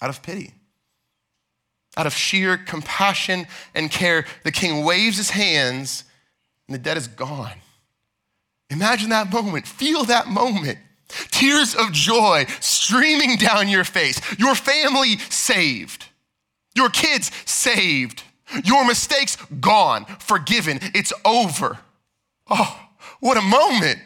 Out 0.02 0.10
of 0.10 0.22
pity. 0.22 0.54
Out 1.96 2.06
of 2.06 2.14
sheer 2.14 2.58
compassion 2.58 3.48
and 3.74 3.90
care, 3.90 4.26
the 4.44 4.52
king 4.52 4.86
waves 4.86 5.18
his 5.18 5.32
hands 5.32 6.04
and 6.68 6.76
the 6.76 6.80
debt 6.80 6.98
is 6.98 7.08
gone. 7.08 7.58
Imagine 8.70 9.10
that 9.10 9.32
moment. 9.32 9.66
Feel 9.66 10.04
that 10.06 10.28
moment. 10.28 10.78
Tears 11.32 11.74
of 11.74 11.92
joy 11.94 12.46
streaming 12.60 13.38
down 13.38 13.70
your 13.70 13.86
face. 13.86 14.20
Your 14.38 14.56
family 14.56 15.18
saved. 15.18 16.06
Your 16.76 16.90
kids 16.90 17.32
saved. 17.46 18.24
Your 18.64 18.86
mistakes 18.86 19.38
gone, 19.60 20.06
forgiven. 20.20 20.80
It's 20.94 21.14
over. 21.26 21.80
Oh, 22.50 22.88
what 23.20 23.38
a 23.38 23.42
moment. 23.42 24.00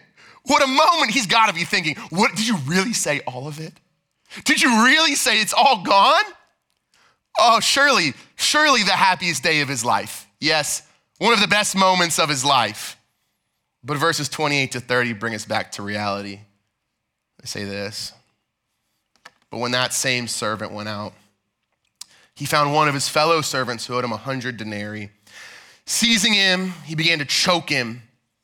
What 0.45 0.63
a 0.63 0.67
moment. 0.67 1.12
He's 1.12 1.27
got 1.27 1.47
to 1.47 1.54
be 1.54 1.63
thinking, 1.63 1.95
what 2.10 2.36
did 2.36 2.47
you 2.47 2.58
really 2.65 2.93
say 2.93 3.19
all 3.21 3.47
of 3.47 3.60
it? 3.60 3.73
Did 4.44 4.62
you 4.62 4.86
really 4.86 5.15
say 5.15 5.41
it's 5.41 5.54
all 5.54 5.84
gone? 5.84 6.24
Oh, 7.39 7.60
surely, 7.60 8.13
surely 8.36 8.84
the 8.84 8.91
happiest 8.91 9.44
day 9.44 9.62
of 9.62 9.67
his 9.67 9.84
life. 9.86 10.28
Yes, 10.39 10.88
one 11.17 11.34
of 11.34 11.39
the 11.39 11.48
best 11.48 11.76
moments 11.76 12.20
of 12.20 12.30
his 12.30 12.44
life. 12.44 12.98
But 13.84 13.98
verses 13.98 14.30
28 14.30 14.74
to 14.74 14.80
30 14.80 15.13
bring 15.13 15.34
us 15.34 15.46
back 15.46 15.72
to 15.74 15.82
reality. 15.82 16.39
They 17.39 17.48
say 17.48 17.63
this 17.63 18.13
But 19.50 19.60
when 19.60 19.72
that 19.72 19.94
same 19.94 20.28
servant 20.28 20.72
went 20.72 20.89
out, 20.89 21.13
he 22.36 22.46
found 22.46 22.74
one 22.74 22.88
of 22.88 22.94
his 22.94 23.10
fellow 23.10 23.41
servants 23.41 23.86
who 23.86 23.96
owed 23.96 24.04
him 24.04 24.12
a 24.12 24.17
hundred 24.17 24.58
denarii. 24.58 25.10
Seizing 25.86 26.34
him, 26.34 26.74
he 26.86 26.96
began 26.96 27.20
to 27.20 27.26
choke 27.26 27.70
him, 27.70 28.04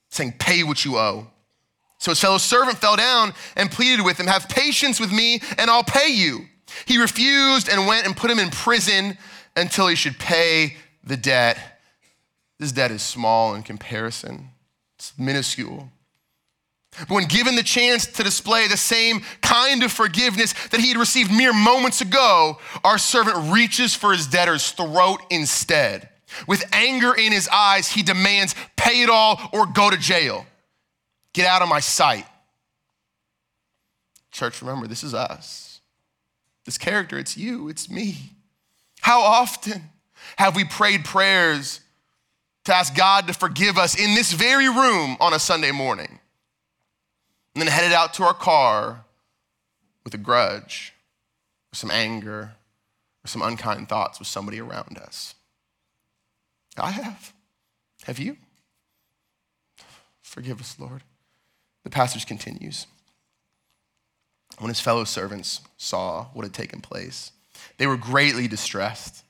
saying, 0.09 0.33
Pay 0.39 0.63
what 0.63 0.83
you 0.83 0.97
owe. 0.97 1.27
So 1.99 2.11
his 2.11 2.19
fellow 2.19 2.37
servant 2.37 2.77
fell 2.77 2.95
down 2.95 3.33
and 3.55 3.71
pleaded 3.71 4.03
with 4.05 4.19
him, 4.19 4.27
Have 4.27 4.47
patience 4.49 4.99
with 4.99 5.11
me, 5.11 5.41
and 5.57 5.69
I'll 5.69 5.83
pay 5.83 6.09
you. 6.09 6.45
He 6.85 6.97
refused 6.97 7.69
and 7.69 7.87
went 7.87 8.05
and 8.05 8.15
put 8.15 8.29
him 8.29 8.39
in 8.39 8.49
prison 8.49 9.17
until 9.55 9.87
he 9.87 9.95
should 9.95 10.19
pay 10.19 10.77
the 11.03 11.17
debt. 11.17 11.57
This 12.59 12.71
debt 12.71 12.91
is 12.91 13.01
small 13.01 13.55
in 13.55 13.63
comparison, 13.63 14.49
it's 14.97 15.13
minuscule. 15.17 15.89
But 16.99 17.11
when 17.11 17.25
given 17.25 17.55
the 17.55 17.63
chance 17.63 18.07
to 18.07 18.23
display 18.23 18.67
the 18.67 18.77
same 18.77 19.21
kind 19.41 19.83
of 19.83 19.91
forgiveness 19.91 20.53
that 20.69 20.79
he 20.79 20.89
had 20.89 20.97
received 20.97 21.31
mere 21.31 21.53
moments 21.53 22.01
ago, 22.01 22.57
our 22.83 22.97
servant 22.97 23.53
reaches 23.53 23.93
for 23.93 24.13
his 24.13 24.25
debtor's 24.25 24.71
throat 24.71 25.21
instead. 25.29 26.09
With 26.47 26.63
anger 26.73 27.13
in 27.13 27.31
his 27.31 27.47
eyes, 27.49 27.89
he 27.89 28.01
demands, 28.01 28.55
Pay 28.75 29.03
it 29.03 29.09
all 29.09 29.39
or 29.53 29.65
go 29.67 29.89
to 29.89 29.97
jail. 29.97 30.45
Get 31.37 31.45
out 31.45 31.61
of 31.61 31.69
my 31.69 31.81
sight. 31.81 32.25
Church, 34.31 34.59
remember, 34.59 34.87
this 34.87 35.03
is 35.03 35.13
us. 35.13 35.81
This 36.65 36.79
character, 36.79 37.19
it's 37.19 37.37
you, 37.37 37.69
it's 37.69 37.91
me. 37.91 38.31
How 39.01 39.21
often 39.21 39.83
have 40.39 40.55
we 40.55 40.63
prayed 40.63 41.05
prayers 41.05 41.81
to 42.65 42.73
ask 42.73 42.95
God 42.95 43.27
to 43.27 43.33
forgive 43.33 43.77
us 43.77 43.99
in 43.99 44.15
this 44.15 44.33
very 44.33 44.67
room 44.67 45.15
on 45.19 45.31
a 45.31 45.37
Sunday 45.37 45.69
morning? 45.69 46.19
And 47.53 47.61
then 47.61 47.67
headed 47.67 47.93
out 47.93 48.15
to 48.15 48.23
our 48.23 48.33
car 48.33 49.05
with 50.03 50.15
a 50.15 50.17
grudge, 50.17 50.91
or 51.71 51.75
some 51.75 51.91
anger, 51.91 52.53
or 53.23 53.27
some 53.27 53.43
unkind 53.43 53.89
thoughts 53.89 54.17
with 54.17 54.27
somebody 54.27 54.59
around 54.59 54.97
us. 54.97 55.35
I 56.77 56.89
have. 56.89 57.31
Have 58.05 58.17
you? 58.17 58.37
Forgive 60.23 60.59
us, 60.59 60.75
Lord. 60.79 61.03
The 61.87 61.91
passage 61.91 62.25
continues. 62.25 62.85
When 64.59 64.67
his 64.67 64.81
fellow 64.81 65.05
servants 65.05 65.61
saw 65.77 66.25
what 66.33 66.43
had 66.43 66.53
taken 66.53 66.81
place, 66.81 67.31
they 67.77 67.87
were 67.87 67.95
greatly 67.95 68.49
distressed. 68.49 69.23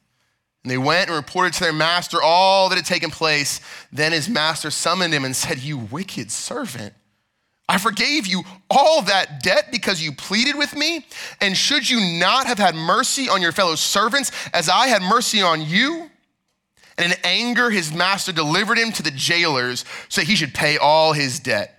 And 0.63 0.71
they 0.71 0.79
went 0.79 1.07
and 1.07 1.15
reported 1.15 1.53
to 1.53 1.59
their 1.59 1.71
master 1.71 2.17
all 2.19 2.69
that 2.69 2.77
had 2.77 2.85
taken 2.85 3.11
place. 3.11 3.61
Then 3.93 4.11
his 4.11 4.27
master 4.27 4.71
summoned 4.71 5.13
him 5.13 5.23
and 5.23 5.35
said, 5.35 5.59
You 5.59 5.77
wicked 5.77 6.31
servant. 6.31 6.95
I 7.69 7.77
forgave 7.77 8.25
you 8.25 8.41
all 8.71 9.03
that 9.03 9.43
debt 9.43 9.67
because 9.71 10.01
you 10.01 10.11
pleaded 10.11 10.57
with 10.57 10.75
me. 10.75 11.05
And 11.39 11.55
should 11.55 11.87
you 11.87 11.99
not 12.17 12.47
have 12.47 12.57
had 12.57 12.73
mercy 12.73 13.29
on 13.29 13.39
your 13.39 13.51
fellow 13.51 13.75
servants 13.75 14.31
as 14.51 14.67
I 14.67 14.87
had 14.87 15.03
mercy 15.03 15.43
on 15.43 15.61
you? 15.61 16.09
And 16.97 17.11
in 17.11 17.19
anger, 17.23 17.69
his 17.69 17.93
master 17.93 18.31
delivered 18.31 18.79
him 18.79 18.91
to 18.93 19.03
the 19.03 19.11
jailers 19.11 19.85
so 20.09 20.23
he 20.23 20.35
should 20.35 20.55
pay 20.55 20.79
all 20.79 21.13
his 21.13 21.39
debt 21.39 21.75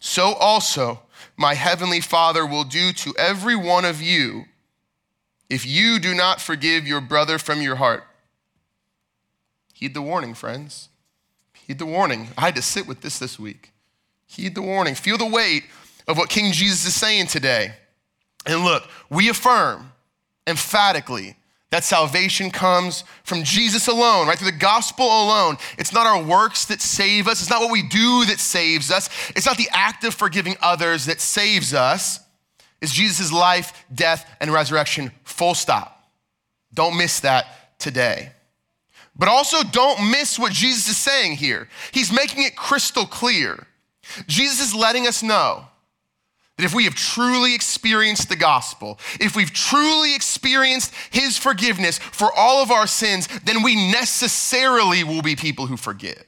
so 0.00 0.34
also 0.34 1.02
my 1.36 1.54
heavenly 1.54 2.00
Father 2.00 2.44
will 2.46 2.64
do 2.64 2.92
to 2.92 3.14
every 3.18 3.56
one 3.56 3.84
of 3.84 4.02
you 4.02 4.44
if 5.48 5.66
you 5.66 5.98
do 5.98 6.14
not 6.14 6.40
forgive 6.40 6.86
your 6.86 7.00
brother 7.00 7.38
from 7.38 7.60
your 7.60 7.76
heart. 7.76 8.04
Heed 9.74 9.94
the 9.94 10.02
warning, 10.02 10.34
friends. 10.34 10.88
Heed 11.66 11.78
the 11.78 11.86
warning. 11.86 12.28
I 12.36 12.42
had 12.42 12.56
to 12.56 12.62
sit 12.62 12.86
with 12.86 13.00
this 13.00 13.18
this 13.18 13.38
week. 13.38 13.72
Heed 14.26 14.54
the 14.54 14.62
warning. 14.62 14.94
Feel 14.94 15.18
the 15.18 15.26
weight 15.26 15.64
of 16.06 16.16
what 16.16 16.28
King 16.28 16.52
Jesus 16.52 16.86
is 16.86 16.94
saying 16.94 17.26
today. 17.26 17.74
And 18.46 18.64
look, 18.64 18.84
we 19.08 19.28
affirm 19.28 19.92
emphatically 20.46 21.36
that 21.70 21.84
salvation 21.84 22.50
comes 22.50 23.04
from 23.22 23.44
Jesus 23.44 23.86
alone, 23.86 24.26
right? 24.26 24.36
Through 24.36 24.50
the 24.50 24.56
gospel 24.58 25.06
alone. 25.06 25.56
It's 25.78 25.92
not 25.92 26.06
our 26.06 26.22
works 26.22 26.64
that 26.66 26.80
save 26.80 27.28
us. 27.28 27.40
It's 27.40 27.50
not 27.50 27.60
what 27.60 27.70
we 27.70 27.82
do 27.82 28.24
that 28.26 28.40
saves 28.40 28.90
us. 28.90 29.08
It's 29.36 29.46
not 29.46 29.56
the 29.56 29.68
act 29.72 30.04
of 30.04 30.14
forgiving 30.14 30.56
others 30.60 31.06
that 31.06 31.20
saves 31.20 31.72
us. 31.72 32.20
It's 32.82 32.92
Jesus' 32.92 33.30
life, 33.32 33.84
death, 33.94 34.28
and 34.40 34.52
resurrection, 34.52 35.12
full 35.22 35.54
stop. 35.54 36.08
Don't 36.74 36.96
miss 36.96 37.20
that 37.20 37.78
today. 37.78 38.32
But 39.16 39.28
also 39.28 39.62
don't 39.62 40.10
miss 40.10 40.38
what 40.38 40.52
Jesus 40.52 40.88
is 40.88 40.96
saying 40.96 41.36
here. 41.36 41.68
He's 41.92 42.12
making 42.12 42.44
it 42.44 42.56
crystal 42.56 43.06
clear. 43.06 43.66
Jesus 44.26 44.60
is 44.68 44.74
letting 44.74 45.06
us 45.06 45.22
know 45.22 45.66
that 46.60 46.66
if 46.66 46.74
we 46.74 46.84
have 46.84 46.94
truly 46.94 47.54
experienced 47.54 48.28
the 48.28 48.36
gospel, 48.36 48.98
if 49.18 49.34
we've 49.34 49.50
truly 49.50 50.14
experienced 50.14 50.92
his 51.10 51.38
forgiveness 51.38 51.96
for 51.98 52.30
all 52.36 52.62
of 52.62 52.70
our 52.70 52.86
sins, 52.86 53.28
then 53.44 53.62
we 53.62 53.90
necessarily 53.90 55.02
will 55.02 55.22
be 55.22 55.34
people 55.34 55.66
who 55.66 55.78
forgive. 55.78 56.22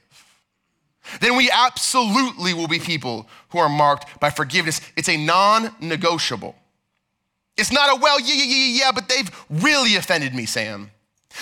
Then 1.21 1.35
we 1.35 1.51
absolutely 1.51 2.55
will 2.55 2.67
be 2.67 2.79
people 2.79 3.29
who 3.49 3.59
are 3.59 3.69
marked 3.69 4.19
by 4.19 4.31
forgiveness. 4.31 4.81
It's 4.97 5.07
a 5.07 5.17
non 5.17 5.75
negotiable. 5.79 6.55
It's 7.55 7.71
not 7.71 7.95
a, 7.95 8.01
well, 8.01 8.19
yeah, 8.19 8.33
yeah, 8.33 8.43
yeah, 8.43 8.79
yeah, 8.85 8.91
but 8.91 9.07
they've 9.07 9.45
really 9.51 9.97
offended 9.97 10.33
me, 10.33 10.47
Sam. 10.47 10.89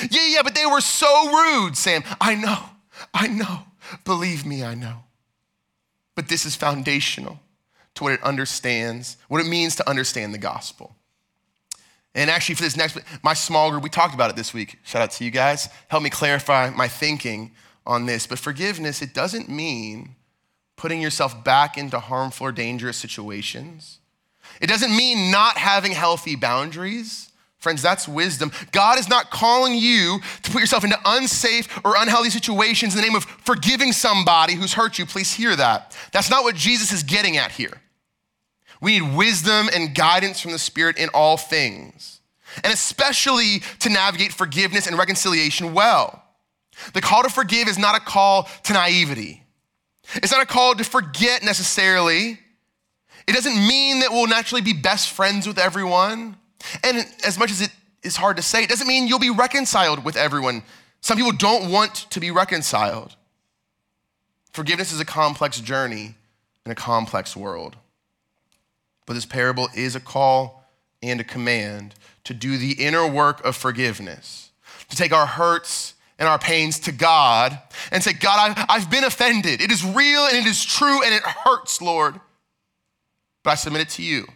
Yeah, 0.09 0.27
yeah, 0.27 0.41
but 0.43 0.53
they 0.53 0.65
were 0.65 0.81
so 0.81 1.31
rude, 1.31 1.77
Sam. 1.77 2.03
I 2.19 2.35
know, 2.35 2.59
I 3.13 3.27
know. 3.27 3.59
Believe 4.03 4.45
me, 4.45 4.65
I 4.65 4.73
know. 4.73 5.03
But 6.13 6.27
this 6.27 6.45
is 6.45 6.57
foundational 6.57 7.39
to 7.95 8.03
what 8.03 8.13
it 8.13 8.23
understands, 8.23 9.17
what 9.27 9.41
it 9.41 9.47
means 9.47 9.75
to 9.77 9.89
understand 9.89 10.33
the 10.33 10.37
gospel. 10.37 10.95
And 12.13 12.29
actually, 12.29 12.55
for 12.55 12.63
this 12.63 12.75
next, 12.75 12.97
my 13.23 13.33
small 13.33 13.71
group, 13.71 13.83
we 13.83 13.89
talked 13.89 14.13
about 14.13 14.29
it 14.29 14.35
this 14.35 14.53
week. 14.53 14.79
Shout 14.83 15.01
out 15.01 15.11
to 15.11 15.23
you 15.23 15.31
guys. 15.31 15.69
Help 15.87 16.03
me 16.03 16.09
clarify 16.09 16.69
my 16.69 16.87
thinking 16.87 17.51
on 17.85 18.05
this. 18.05 18.27
But 18.27 18.39
forgiveness, 18.39 19.01
it 19.01 19.13
doesn't 19.13 19.49
mean 19.49 20.15
putting 20.75 21.01
yourself 21.01 21.43
back 21.43 21.77
into 21.77 21.99
harmful 21.99 22.47
or 22.47 22.51
dangerous 22.51 22.97
situations. 22.97 23.99
It 24.59 24.67
doesn't 24.67 24.95
mean 24.95 25.31
not 25.31 25.57
having 25.57 25.93
healthy 25.93 26.35
boundaries. 26.35 27.30
Friends, 27.61 27.83
that's 27.83 28.07
wisdom. 28.07 28.51
God 28.71 28.97
is 28.97 29.07
not 29.07 29.29
calling 29.29 29.75
you 29.75 30.19
to 30.41 30.51
put 30.51 30.61
yourself 30.61 30.83
into 30.83 30.97
unsafe 31.05 31.69
or 31.85 31.93
unhealthy 31.95 32.31
situations 32.31 32.95
in 32.95 33.01
the 33.01 33.05
name 33.05 33.15
of 33.15 33.23
forgiving 33.23 33.91
somebody 33.91 34.55
who's 34.55 34.73
hurt 34.73 34.97
you. 34.97 35.05
Please 35.05 35.31
hear 35.31 35.55
that. 35.55 35.95
That's 36.11 36.31
not 36.31 36.43
what 36.43 36.55
Jesus 36.55 36.91
is 36.91 37.03
getting 37.03 37.37
at 37.37 37.51
here. 37.51 37.79
We 38.81 38.99
need 38.99 39.15
wisdom 39.15 39.69
and 39.75 39.93
guidance 39.93 40.41
from 40.41 40.53
the 40.53 40.57
Spirit 40.57 40.97
in 40.97 41.09
all 41.13 41.37
things, 41.37 42.21
and 42.63 42.73
especially 42.73 43.61
to 43.77 43.89
navigate 43.89 44.33
forgiveness 44.33 44.87
and 44.87 44.97
reconciliation 44.97 45.71
well. 45.75 46.23
The 46.95 47.01
call 47.01 47.21
to 47.21 47.29
forgive 47.29 47.67
is 47.67 47.77
not 47.77 47.95
a 47.95 48.03
call 48.03 48.49
to 48.63 48.73
naivety, 48.73 49.43
it's 50.15 50.31
not 50.31 50.41
a 50.41 50.47
call 50.47 50.73
to 50.73 50.83
forget 50.83 51.43
necessarily. 51.43 52.39
It 53.27 53.33
doesn't 53.33 53.55
mean 53.55 53.99
that 53.99 54.09
we'll 54.09 54.25
naturally 54.25 54.63
be 54.63 54.73
best 54.73 55.11
friends 55.11 55.45
with 55.45 55.59
everyone. 55.59 56.37
And 56.83 57.05
as 57.25 57.37
much 57.37 57.51
as 57.51 57.61
it 57.61 57.71
is 58.03 58.15
hard 58.15 58.37
to 58.37 58.43
say, 58.43 58.63
it 58.63 58.69
doesn't 58.69 58.87
mean 58.87 59.07
you'll 59.07 59.19
be 59.19 59.29
reconciled 59.29 60.03
with 60.03 60.15
everyone. 60.15 60.63
Some 61.01 61.17
people 61.17 61.31
don't 61.31 61.71
want 61.71 61.95
to 62.11 62.19
be 62.19 62.31
reconciled. 62.31 63.15
Forgiveness 64.53 64.91
is 64.91 64.99
a 64.99 65.05
complex 65.05 65.59
journey 65.59 66.15
in 66.65 66.71
a 66.71 66.75
complex 66.75 67.35
world. 67.35 67.75
But 69.05 69.13
this 69.13 69.25
parable 69.25 69.69
is 69.75 69.95
a 69.95 69.99
call 69.99 70.69
and 71.01 71.19
a 71.19 71.23
command 71.23 71.95
to 72.25 72.33
do 72.33 72.57
the 72.57 72.73
inner 72.73 73.07
work 73.07 73.43
of 73.43 73.55
forgiveness, 73.55 74.51
to 74.89 74.95
take 74.95 75.11
our 75.11 75.25
hurts 75.25 75.95
and 76.19 76.29
our 76.29 76.37
pains 76.37 76.79
to 76.81 76.91
God 76.91 77.57
and 77.91 78.03
say, 78.03 78.13
God, 78.13 78.51
I've, 78.51 78.65
I've 78.69 78.91
been 78.91 79.03
offended. 79.03 79.59
It 79.59 79.71
is 79.71 79.83
real 79.83 80.25
and 80.25 80.35
it 80.35 80.45
is 80.45 80.63
true 80.63 81.03
and 81.03 81.13
it 81.13 81.23
hurts, 81.23 81.81
Lord. 81.81 82.19
But 83.43 83.51
I 83.51 83.55
submit 83.55 83.81
it 83.81 83.89
to 83.89 84.03
you. 84.03 84.27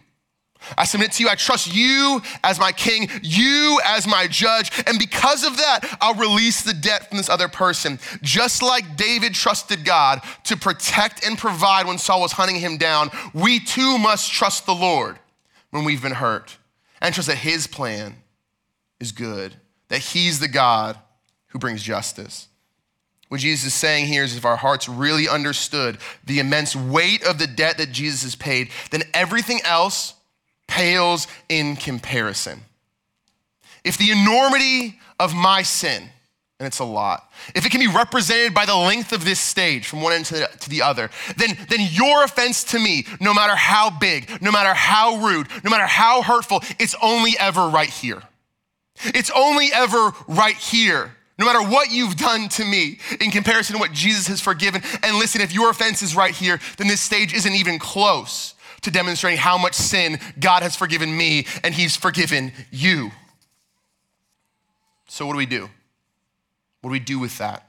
I 0.76 0.84
submit 0.84 1.12
to 1.12 1.22
you. 1.22 1.28
I 1.28 1.34
trust 1.34 1.72
you 1.72 2.20
as 2.42 2.58
my 2.58 2.72
king, 2.72 3.08
you 3.22 3.78
as 3.84 4.06
my 4.06 4.26
judge. 4.26 4.70
And 4.86 4.98
because 4.98 5.44
of 5.44 5.56
that, 5.56 5.98
I'll 6.00 6.14
release 6.14 6.62
the 6.62 6.72
debt 6.72 7.08
from 7.08 7.18
this 7.18 7.28
other 7.28 7.48
person. 7.48 7.98
Just 8.22 8.62
like 8.62 8.96
David 8.96 9.34
trusted 9.34 9.84
God 9.84 10.22
to 10.44 10.56
protect 10.56 11.24
and 11.24 11.38
provide 11.38 11.86
when 11.86 11.98
Saul 11.98 12.20
was 12.20 12.32
hunting 12.32 12.56
him 12.56 12.78
down, 12.78 13.10
we 13.32 13.60
too 13.60 13.98
must 13.98 14.32
trust 14.32 14.66
the 14.66 14.74
Lord 14.74 15.18
when 15.70 15.84
we've 15.84 16.02
been 16.02 16.12
hurt 16.12 16.56
and 17.00 17.14
trust 17.14 17.28
that 17.28 17.38
his 17.38 17.66
plan 17.66 18.16
is 18.98 19.12
good, 19.12 19.54
that 19.88 20.00
he's 20.00 20.40
the 20.40 20.48
God 20.48 20.98
who 21.48 21.58
brings 21.58 21.82
justice. 21.82 22.48
What 23.28 23.40
Jesus 23.40 23.66
is 23.66 23.74
saying 23.74 24.06
here 24.06 24.22
is 24.22 24.36
if 24.36 24.44
our 24.44 24.56
hearts 24.56 24.88
really 24.88 25.28
understood 25.28 25.98
the 26.24 26.38
immense 26.38 26.76
weight 26.76 27.24
of 27.24 27.38
the 27.38 27.46
debt 27.46 27.78
that 27.78 27.90
Jesus 27.90 28.22
has 28.22 28.36
paid, 28.36 28.70
then 28.90 29.02
everything 29.12 29.60
else 29.64 30.14
pales 30.66 31.26
in 31.48 31.76
comparison. 31.76 32.62
If 33.84 33.98
the 33.98 34.10
enormity 34.10 34.98
of 35.20 35.34
my 35.34 35.62
sin, 35.62 36.10
and 36.58 36.66
it's 36.66 36.78
a 36.78 36.84
lot, 36.84 37.30
if 37.54 37.66
it 37.66 37.70
can 37.70 37.80
be 37.80 37.86
represented 37.86 38.54
by 38.54 38.66
the 38.66 38.76
length 38.76 39.12
of 39.12 39.24
this 39.24 39.38
stage 39.38 39.86
from 39.86 40.00
one 40.00 40.12
end 40.14 40.24
to 40.26 40.34
the, 40.34 40.48
to 40.60 40.70
the 40.70 40.82
other, 40.82 41.10
then, 41.36 41.56
then 41.68 41.80
your 41.92 42.24
offense 42.24 42.64
to 42.64 42.78
me, 42.78 43.06
no 43.20 43.34
matter 43.34 43.54
how 43.54 43.90
big, 43.90 44.42
no 44.42 44.50
matter 44.50 44.74
how 44.74 45.16
rude, 45.16 45.48
no 45.62 45.70
matter 45.70 45.86
how 45.86 46.22
hurtful, 46.22 46.62
it's 46.78 46.96
only 47.02 47.34
ever 47.38 47.68
right 47.68 47.90
here. 47.90 48.22
It's 49.04 49.30
only 49.30 49.68
ever 49.72 50.12
right 50.26 50.56
here. 50.56 51.14
No 51.38 51.44
matter 51.44 51.60
what 51.60 51.90
you've 51.92 52.16
done 52.16 52.48
to 52.50 52.64
me 52.64 52.98
in 53.20 53.30
comparison 53.30 53.76
to 53.76 53.78
what 53.78 53.92
Jesus 53.92 54.26
has 54.28 54.40
forgiven. 54.40 54.80
And 55.02 55.16
listen, 55.18 55.42
if 55.42 55.52
your 55.52 55.68
offense 55.68 56.02
is 56.02 56.16
right 56.16 56.34
here, 56.34 56.58
then 56.78 56.88
this 56.88 57.02
stage 57.02 57.34
isn't 57.34 57.54
even 57.54 57.78
close 57.78 58.54
to 58.86 58.90
demonstrating 58.90 59.38
how 59.38 59.58
much 59.58 59.74
sin 59.74 60.18
God 60.40 60.62
has 60.62 60.74
forgiven 60.74 61.14
me 61.14 61.46
and 61.62 61.74
he's 61.74 61.96
forgiven 61.96 62.52
you. 62.70 63.10
So, 65.08 65.26
what 65.26 65.32
do 65.32 65.38
we 65.38 65.46
do? 65.46 65.68
What 66.80 66.90
do 66.90 66.92
we 66.92 67.00
do 67.00 67.18
with 67.18 67.36
that? 67.38 67.68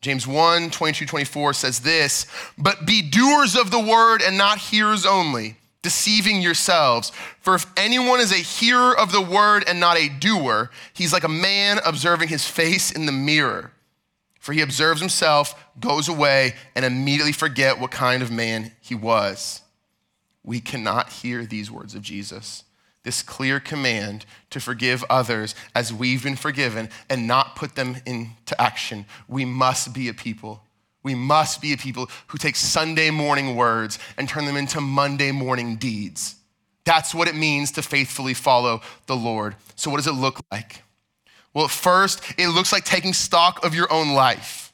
James 0.00 0.26
1 0.26 0.70
22, 0.70 1.06
24 1.06 1.54
says 1.54 1.80
this, 1.80 2.26
but 2.58 2.86
be 2.86 3.02
doers 3.02 3.56
of 3.56 3.70
the 3.70 3.80
word 3.80 4.20
and 4.20 4.36
not 4.36 4.58
hearers 4.58 5.06
only 5.06 5.56
deceiving 5.80 6.42
yourselves. 6.42 7.12
For 7.40 7.54
if 7.54 7.66
anyone 7.76 8.18
is 8.18 8.32
a 8.32 8.36
hearer 8.36 8.98
of 8.98 9.12
the 9.12 9.20
word 9.20 9.64
and 9.68 9.78
not 9.78 9.96
a 9.96 10.08
doer, 10.08 10.70
he's 10.92 11.12
like 11.12 11.24
a 11.24 11.28
man 11.28 11.78
observing 11.86 12.28
his 12.28 12.48
face 12.48 12.90
in 12.90 13.06
the 13.06 13.12
mirror. 13.12 13.70
For 14.40 14.52
he 14.52 14.60
observes 14.60 15.00
himself, 15.00 15.54
goes 15.78 16.08
away, 16.08 16.54
and 16.74 16.84
immediately 16.84 17.32
forget 17.32 17.78
what 17.78 17.90
kind 17.90 18.22
of 18.22 18.30
man 18.30 18.72
he 18.80 18.94
was. 18.94 19.62
We 20.44 20.60
cannot 20.60 21.10
hear 21.10 21.44
these 21.44 21.70
words 21.70 21.94
of 21.94 22.02
Jesus, 22.02 22.64
this 23.02 23.22
clear 23.22 23.58
command 23.58 24.26
to 24.50 24.60
forgive 24.60 25.02
others 25.10 25.54
as 25.74 25.92
we've 25.92 26.22
been 26.22 26.36
forgiven 26.36 26.90
and 27.10 27.26
not 27.26 27.56
put 27.56 27.74
them 27.74 27.96
into 28.06 28.60
action. 28.60 29.06
We 29.26 29.44
must 29.44 29.92
be 29.92 30.08
a 30.08 30.14
people 30.14 30.64
we 31.04 31.14
must 31.14 31.60
be 31.60 31.72
a 31.72 31.76
people 31.76 32.10
who 32.28 32.38
take 32.38 32.56
Sunday 32.56 33.10
morning 33.10 33.54
words 33.54 33.98
and 34.16 34.28
turn 34.28 34.46
them 34.46 34.56
into 34.56 34.80
Monday 34.80 35.30
morning 35.30 35.76
deeds. 35.76 36.36
That's 36.84 37.14
what 37.14 37.28
it 37.28 37.36
means 37.36 37.70
to 37.72 37.82
faithfully 37.82 38.34
follow 38.34 38.80
the 39.06 39.14
Lord. 39.14 39.54
So, 39.76 39.90
what 39.90 39.98
does 39.98 40.06
it 40.06 40.12
look 40.12 40.40
like? 40.50 40.82
Well, 41.52 41.66
at 41.66 41.70
first, 41.70 42.22
it 42.36 42.48
looks 42.48 42.72
like 42.72 42.84
taking 42.84 43.12
stock 43.12 43.64
of 43.64 43.74
your 43.74 43.92
own 43.92 44.14
life, 44.14 44.72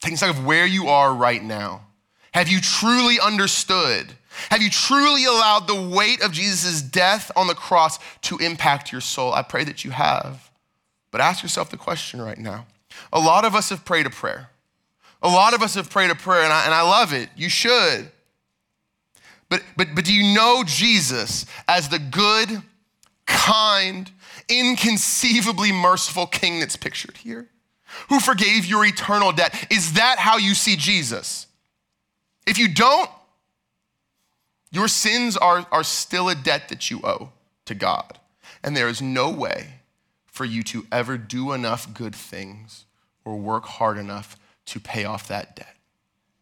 taking 0.00 0.16
stock 0.16 0.30
of 0.30 0.46
where 0.46 0.66
you 0.66 0.88
are 0.88 1.12
right 1.12 1.42
now. 1.42 1.86
Have 2.34 2.48
you 2.48 2.60
truly 2.60 3.20
understood? 3.20 4.12
Have 4.50 4.60
you 4.60 4.68
truly 4.68 5.24
allowed 5.24 5.68
the 5.68 5.80
weight 5.80 6.20
of 6.20 6.32
Jesus' 6.32 6.82
death 6.82 7.30
on 7.36 7.46
the 7.46 7.54
cross 7.54 8.00
to 8.22 8.36
impact 8.38 8.90
your 8.90 9.00
soul? 9.00 9.32
I 9.32 9.42
pray 9.42 9.62
that 9.62 9.84
you 9.84 9.92
have. 9.92 10.50
But 11.12 11.20
ask 11.20 11.44
yourself 11.44 11.70
the 11.70 11.76
question 11.76 12.20
right 12.20 12.36
now. 12.36 12.66
A 13.12 13.20
lot 13.20 13.44
of 13.44 13.54
us 13.54 13.70
have 13.70 13.84
prayed 13.84 14.06
a 14.06 14.10
prayer. 14.10 14.50
A 15.22 15.28
lot 15.28 15.54
of 15.54 15.62
us 15.62 15.74
have 15.76 15.88
prayed 15.88 16.10
a 16.10 16.16
prayer, 16.16 16.42
and 16.42 16.52
I, 16.52 16.64
and 16.64 16.74
I 16.74 16.82
love 16.82 17.12
it. 17.12 17.28
You 17.36 17.48
should. 17.48 18.10
But, 19.48 19.62
but, 19.76 19.88
but 19.94 20.04
do 20.04 20.12
you 20.12 20.34
know 20.34 20.64
Jesus 20.66 21.46
as 21.68 21.88
the 21.88 22.00
good, 22.00 22.62
kind, 23.26 24.10
inconceivably 24.48 25.70
merciful 25.70 26.26
king 26.26 26.58
that's 26.58 26.76
pictured 26.76 27.16
here? 27.18 27.46
Who 28.08 28.18
forgave 28.18 28.66
your 28.66 28.84
eternal 28.84 29.30
debt? 29.30 29.68
Is 29.70 29.92
that 29.92 30.18
how 30.18 30.36
you 30.36 30.54
see 30.54 30.74
Jesus? 30.74 31.46
If 32.46 32.58
you 32.58 32.68
don't, 32.68 33.10
your 34.70 34.88
sins 34.88 35.36
are, 35.36 35.66
are 35.70 35.84
still 35.84 36.28
a 36.28 36.34
debt 36.34 36.68
that 36.68 36.90
you 36.90 37.00
owe 37.04 37.30
to 37.64 37.74
God. 37.74 38.18
And 38.62 38.76
there 38.76 38.88
is 38.88 39.00
no 39.00 39.30
way 39.30 39.80
for 40.26 40.44
you 40.44 40.62
to 40.64 40.86
ever 40.90 41.16
do 41.16 41.52
enough 41.52 41.94
good 41.94 42.14
things 42.14 42.84
or 43.24 43.36
work 43.36 43.64
hard 43.64 43.96
enough 43.96 44.36
to 44.66 44.80
pay 44.80 45.04
off 45.04 45.28
that 45.28 45.54
debt. 45.54 45.76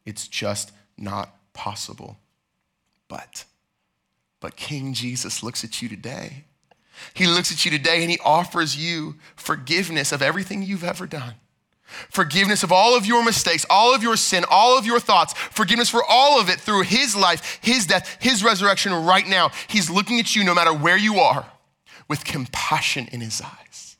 It's 0.05 0.29
just 0.29 0.73
not 0.97 1.37
possible. 1.53 2.17
But, 3.09 3.45
but 4.41 4.57
King 4.57 4.95
Jesus 4.95 5.43
looks 5.43 5.63
at 5.63 5.83
you 5.83 5.89
today. 5.89 6.45
He 7.15 7.27
looks 7.27 7.53
at 7.53 7.65
you 7.65 7.71
today 7.71 8.03
and 8.03 8.11
he 8.11 8.19
offers 8.25 8.77
you 8.77 9.17
forgiveness 9.37 10.13
of 10.13 10.23
everything 10.23 10.63
you've 10.63 10.85
ever 10.85 11.07
done. 11.07 11.35
Forgiveness 12.11 12.63
of 12.63 12.73
all 12.73 12.97
of 12.97 13.07
your 13.07 13.25
mistakes, 13.25 13.67
all 13.71 13.95
of 13.95 14.03
your 14.03 14.17
sin, 14.17 14.45
all 14.51 14.77
of 14.79 14.87
your 14.87 15.01
thoughts, 15.01 15.33
forgiveness 15.35 15.89
for 15.89 16.03
all 16.09 16.41
of 16.41 16.49
it 16.49 16.61
through 16.61 16.83
his 16.83 17.15
life, 17.15 17.59
his 17.63 17.87
death, 17.87 18.19
his 18.21 18.43
resurrection 18.45 18.93
right 18.93 19.27
now. 19.27 19.51
He's 19.69 19.91
looking 19.91 20.19
at 20.21 20.35
you 20.35 20.45
no 20.45 20.55
matter 20.55 20.73
where 20.73 20.97
you 20.97 21.17
are 21.17 21.47
with 22.09 22.25
compassion 22.25 23.09
in 23.13 23.21
his 23.21 23.41
eyes. 23.41 23.97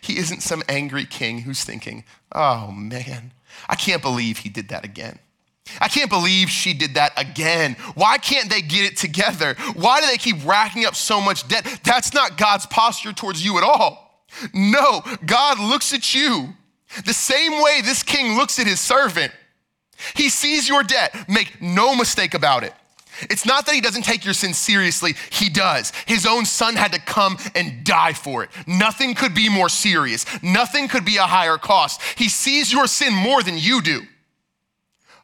He 0.00 0.18
isn't 0.18 0.42
some 0.42 0.62
angry 0.68 1.04
king 1.04 1.40
who's 1.40 1.64
thinking, 1.64 2.04
oh 2.32 2.70
man, 2.70 3.32
I 3.68 3.74
can't 3.74 4.02
believe 4.02 4.38
he 4.38 4.48
did 4.48 4.68
that 4.68 4.84
again. 4.84 5.18
I 5.80 5.88
can't 5.88 6.10
believe 6.10 6.48
she 6.48 6.72
did 6.72 6.94
that 6.94 7.12
again. 7.20 7.76
Why 7.94 8.18
can't 8.18 8.48
they 8.48 8.62
get 8.62 8.90
it 8.90 8.96
together? 8.96 9.54
Why 9.74 10.00
do 10.00 10.06
they 10.06 10.16
keep 10.16 10.46
racking 10.46 10.86
up 10.86 10.94
so 10.94 11.20
much 11.20 11.46
debt? 11.46 11.80
That's 11.84 12.14
not 12.14 12.38
God's 12.38 12.66
posture 12.66 13.12
towards 13.12 13.44
you 13.44 13.58
at 13.58 13.64
all. 13.64 14.26
No, 14.54 15.02
God 15.24 15.58
looks 15.58 15.92
at 15.92 16.14
you 16.14 16.54
the 17.04 17.12
same 17.12 17.62
way 17.62 17.80
this 17.82 18.02
king 18.02 18.36
looks 18.36 18.58
at 18.58 18.66
his 18.66 18.80
servant. 18.80 19.32
He 20.14 20.28
sees 20.28 20.68
your 20.68 20.82
debt, 20.82 21.28
make 21.28 21.60
no 21.60 21.94
mistake 21.94 22.34
about 22.34 22.62
it. 22.62 22.72
It's 23.22 23.44
not 23.44 23.66
that 23.66 23.74
he 23.74 23.80
doesn't 23.80 24.04
take 24.04 24.24
your 24.24 24.34
sin 24.34 24.54
seriously, 24.54 25.14
he 25.30 25.48
does. 25.48 25.92
His 26.06 26.24
own 26.24 26.44
son 26.44 26.76
had 26.76 26.92
to 26.92 27.00
come 27.00 27.36
and 27.54 27.84
die 27.84 28.12
for 28.12 28.44
it. 28.44 28.50
Nothing 28.66 29.14
could 29.14 29.34
be 29.34 29.48
more 29.48 29.68
serious, 29.68 30.24
nothing 30.42 30.88
could 30.88 31.04
be 31.04 31.16
a 31.16 31.22
higher 31.22 31.58
cost. 31.58 32.00
He 32.16 32.28
sees 32.28 32.72
your 32.72 32.86
sin 32.86 33.12
more 33.12 33.42
than 33.42 33.58
you 33.58 33.82
do. 33.82 34.02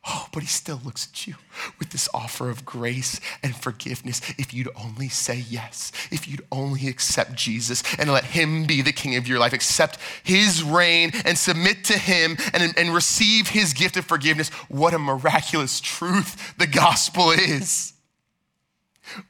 Oh, 0.07 0.29
but 0.33 0.43
he 0.43 0.49
still 0.49 0.81
looks 0.85 1.09
at 1.11 1.27
you 1.27 1.35
with 1.79 1.90
this 1.90 2.11
offer 2.12 2.51
of 2.51 2.67
grace 2.67 3.21
and 3.43 3.57
forgiveness 3.57 4.21
if 4.37 4.53
you'd 4.53 4.69
only 4.77 5.09
say 5.09 5.45
yes, 5.49 5.93
if 6.11 6.29
you'd 6.29 6.45
only 6.53 6.88
accept 6.88 7.35
Jesus 7.35 7.83
and 7.99 8.12
let 8.12 8.25
him 8.25 8.67
be 8.67 8.83
the 8.83 8.93
king 8.93 9.17
of 9.17 9.27
your 9.27 9.38
life, 9.38 9.55
accept 9.55 9.99
his 10.23 10.62
reign 10.62 11.11
and 11.25 11.38
submit 11.38 11.85
to 11.85 11.97
him 11.97 12.37
and, 12.53 12.77
and 12.77 12.95
receive 12.95 13.49
his 13.49 13.73
gift 13.73 13.97
of 13.97 14.05
forgiveness. 14.05 14.51
What 14.69 14.93
a 14.93 14.99
miraculous 14.99 15.81
truth 15.81 16.55
the 16.59 16.67
gospel 16.67 17.31
is. 17.31 17.95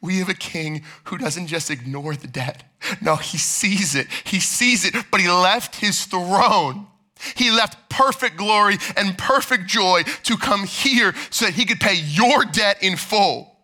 We 0.01 0.19
have 0.19 0.29
a 0.29 0.35
king 0.35 0.83
who 1.05 1.19
doesn't 1.19 1.47
just 1.47 1.71
ignore 1.71 2.17
the 2.17 2.27
debt. 2.27 2.65
No, 3.01 3.15
he 3.17 3.39
sees 3.39 3.95
it. 3.95 4.09
He 4.25 4.41
sees 4.41 4.85
it, 4.85 4.95
but 5.11 5.21
he 5.21 5.29
left 5.29 5.77
his 5.77 6.05
throne 6.05 6.89
he 7.37 7.51
left 7.51 7.89
perfect 7.89 8.37
glory 8.37 8.77
and 8.97 9.17
perfect 9.17 9.67
joy 9.67 10.03
to 10.25 10.37
come 10.37 10.65
here 10.65 11.15
so 11.31 11.47
that 11.47 11.55
he 11.55 11.65
could 11.65 11.81
pay 11.81 11.95
your 11.95 12.45
debt 12.45 12.83
in 12.83 12.97
full. 12.97 13.57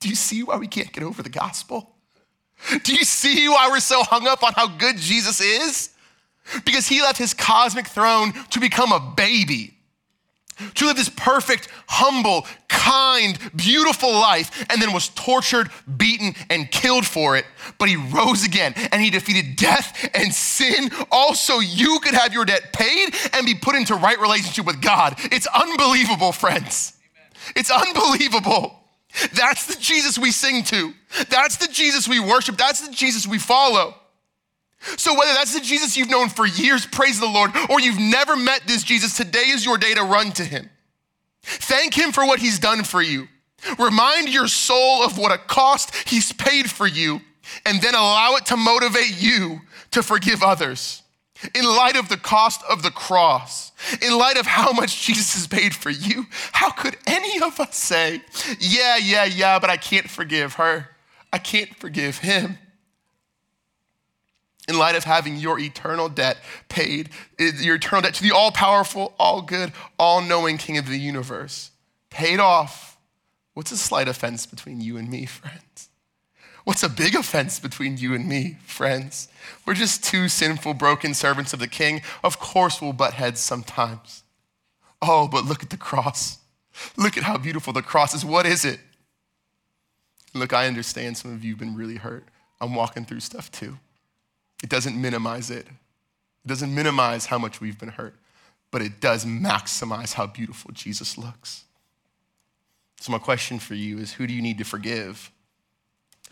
Do 0.00 0.08
you 0.08 0.14
see 0.14 0.42
why 0.42 0.56
we 0.56 0.66
can't 0.66 0.92
get 0.92 1.04
over 1.04 1.22
the 1.22 1.30
gospel? 1.30 1.94
Do 2.82 2.94
you 2.94 3.04
see 3.04 3.48
why 3.48 3.68
we're 3.70 3.80
so 3.80 4.02
hung 4.02 4.26
up 4.26 4.42
on 4.42 4.52
how 4.54 4.68
good 4.68 4.96
Jesus 4.96 5.40
is? 5.40 5.90
Because 6.64 6.86
he 6.86 7.00
left 7.00 7.18
his 7.18 7.34
cosmic 7.34 7.86
throne 7.86 8.32
to 8.50 8.60
become 8.60 8.92
a 8.92 9.14
baby 9.16 9.78
to 10.74 10.86
live 10.86 10.96
this 10.96 11.08
perfect, 11.08 11.68
humble, 11.86 12.46
kind, 12.68 13.38
beautiful 13.54 14.10
life, 14.12 14.64
and 14.70 14.80
then 14.80 14.92
was 14.92 15.08
tortured, 15.10 15.70
beaten, 15.96 16.34
and 16.50 16.70
killed 16.70 17.06
for 17.06 17.36
it. 17.36 17.44
But 17.78 17.88
he 17.88 17.96
rose 17.96 18.44
again 18.44 18.74
and 18.90 19.00
he 19.02 19.10
defeated 19.10 19.56
death 19.56 20.10
and 20.14 20.32
sin, 20.32 20.90
also 21.10 21.60
you 21.60 22.00
could 22.00 22.14
have 22.14 22.32
your 22.32 22.44
debt 22.44 22.72
paid 22.72 23.14
and 23.32 23.46
be 23.46 23.54
put 23.54 23.74
into 23.74 23.94
right 23.94 24.20
relationship 24.20 24.66
with 24.66 24.80
God. 24.80 25.14
It's 25.30 25.46
unbelievable, 25.46 26.32
friends. 26.32 26.94
It's 27.56 27.70
unbelievable. 27.70 28.78
That's 29.34 29.66
the 29.66 29.78
Jesus 29.78 30.18
we 30.18 30.30
sing 30.30 30.64
to. 30.64 30.94
That's 31.28 31.56
the 31.56 31.68
Jesus 31.68 32.08
we 32.08 32.18
worship. 32.20 32.56
That's 32.56 32.86
the 32.86 32.92
Jesus 32.92 33.26
we 33.26 33.38
follow. 33.38 33.94
So, 34.96 35.16
whether 35.16 35.32
that's 35.32 35.54
the 35.54 35.60
Jesus 35.60 35.96
you've 35.96 36.10
known 36.10 36.28
for 36.28 36.46
years, 36.46 36.86
praise 36.86 37.20
the 37.20 37.26
Lord, 37.26 37.52
or 37.70 37.80
you've 37.80 38.00
never 38.00 38.36
met 38.36 38.62
this 38.66 38.82
Jesus, 38.82 39.16
today 39.16 39.48
is 39.48 39.64
your 39.64 39.78
day 39.78 39.94
to 39.94 40.02
run 40.02 40.32
to 40.32 40.44
him. 40.44 40.70
Thank 41.42 41.94
him 41.94 42.12
for 42.12 42.26
what 42.26 42.40
he's 42.40 42.58
done 42.58 42.84
for 42.84 43.00
you. 43.00 43.28
Remind 43.78 44.28
your 44.28 44.48
soul 44.48 45.04
of 45.04 45.18
what 45.18 45.32
a 45.32 45.38
cost 45.38 45.94
he's 46.08 46.32
paid 46.32 46.70
for 46.70 46.86
you, 46.86 47.20
and 47.64 47.80
then 47.80 47.94
allow 47.94 48.34
it 48.36 48.46
to 48.46 48.56
motivate 48.56 49.20
you 49.20 49.60
to 49.92 50.02
forgive 50.02 50.42
others. 50.42 51.02
In 51.54 51.64
light 51.64 51.96
of 51.96 52.08
the 52.08 52.16
cost 52.16 52.62
of 52.68 52.82
the 52.82 52.90
cross, 52.90 53.72
in 54.00 54.16
light 54.16 54.36
of 54.36 54.46
how 54.46 54.72
much 54.72 55.06
Jesus 55.06 55.34
has 55.34 55.46
paid 55.46 55.74
for 55.74 55.90
you, 55.90 56.26
how 56.52 56.70
could 56.70 56.96
any 57.06 57.40
of 57.40 57.58
us 57.60 57.76
say, 57.76 58.22
Yeah, 58.58 58.96
yeah, 58.96 59.24
yeah, 59.24 59.58
but 59.58 59.70
I 59.70 59.76
can't 59.76 60.08
forgive 60.10 60.54
her? 60.54 60.88
I 61.32 61.38
can't 61.38 61.74
forgive 61.76 62.18
him 62.18 62.58
in 64.68 64.78
light 64.78 64.94
of 64.94 65.04
having 65.04 65.36
your 65.36 65.58
eternal 65.58 66.08
debt 66.08 66.38
paid, 66.68 67.10
your 67.38 67.76
eternal 67.76 68.02
debt 68.02 68.14
to 68.14 68.22
the 68.22 68.32
all 68.32 68.52
powerful, 68.52 69.14
all 69.18 69.42
good, 69.42 69.72
all 69.98 70.20
knowing 70.20 70.56
King 70.56 70.78
of 70.78 70.86
the 70.86 70.98
universe, 70.98 71.72
paid 72.10 72.38
off. 72.38 72.96
What's 73.54 73.72
a 73.72 73.76
slight 73.76 74.08
offense 74.08 74.46
between 74.46 74.80
you 74.80 74.96
and 74.96 75.10
me, 75.10 75.26
friends? 75.26 75.88
What's 76.64 76.84
a 76.84 76.88
big 76.88 77.16
offense 77.16 77.58
between 77.58 77.96
you 77.96 78.14
and 78.14 78.28
me, 78.28 78.58
friends? 78.64 79.28
We're 79.66 79.74
just 79.74 80.04
two 80.04 80.28
sinful, 80.28 80.74
broken 80.74 81.12
servants 81.12 81.52
of 81.52 81.58
the 81.58 81.66
King. 81.66 82.02
Of 82.22 82.38
course, 82.38 82.80
we'll 82.80 82.92
butt 82.92 83.14
heads 83.14 83.40
sometimes. 83.40 84.22
Oh, 85.00 85.26
but 85.26 85.44
look 85.44 85.64
at 85.64 85.70
the 85.70 85.76
cross. 85.76 86.38
Look 86.96 87.16
at 87.16 87.24
how 87.24 87.36
beautiful 87.36 87.72
the 87.72 87.82
cross 87.82 88.14
is. 88.14 88.24
What 88.24 88.46
is 88.46 88.64
it? 88.64 88.78
Look, 90.34 90.52
I 90.52 90.68
understand 90.68 91.16
some 91.16 91.34
of 91.34 91.44
you 91.44 91.52
have 91.52 91.58
been 91.58 91.74
really 91.74 91.96
hurt. 91.96 92.24
I'm 92.60 92.74
walking 92.76 93.04
through 93.04 93.20
stuff 93.20 93.50
too. 93.50 93.78
It 94.62 94.68
doesn't 94.68 95.00
minimize 95.00 95.50
it. 95.50 95.66
It 95.66 96.48
doesn't 96.48 96.74
minimize 96.74 97.26
how 97.26 97.38
much 97.38 97.60
we've 97.60 97.78
been 97.78 97.90
hurt, 97.90 98.14
but 98.70 98.82
it 98.82 99.00
does 99.00 99.24
maximize 99.24 100.14
how 100.14 100.26
beautiful 100.26 100.70
Jesus 100.72 101.18
looks. 101.18 101.64
So, 103.00 103.12
my 103.12 103.18
question 103.18 103.58
for 103.58 103.74
you 103.74 103.98
is 103.98 104.12
who 104.12 104.26
do 104.26 104.34
you 104.34 104.42
need 104.42 104.58
to 104.58 104.64
forgive? 104.64 105.30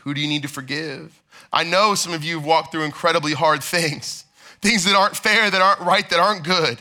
Who 0.01 0.15
do 0.15 0.21
you 0.21 0.29
need 0.29 0.43
to 0.43 0.49
forgive? 0.49 1.21
I 1.53 1.65
know 1.65 1.95
some 1.95 2.13
of 2.13 2.25
you 2.25 2.37
have 2.37 2.47
walked 2.47 2.73
through 2.73 2.85
incredibly 2.85 3.33
hard 3.33 3.63
things, 3.63 4.25
things 4.63 4.85
that 4.85 4.95
aren't 4.95 5.17
fair, 5.17 5.51
that 5.51 5.61
aren't 5.61 5.81
right, 5.81 6.09
that 6.09 6.19
aren't 6.19 6.45
good. 6.45 6.81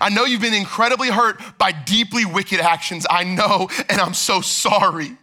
I 0.00 0.10
know 0.10 0.24
you've 0.24 0.40
been 0.40 0.54
incredibly 0.54 1.10
hurt 1.10 1.40
by 1.58 1.72
deeply 1.72 2.24
wicked 2.24 2.60
actions. 2.60 3.06
I 3.10 3.24
know, 3.24 3.68
and 3.88 4.00
I'm 4.00 4.14
so 4.14 4.40
sorry. 4.40 5.16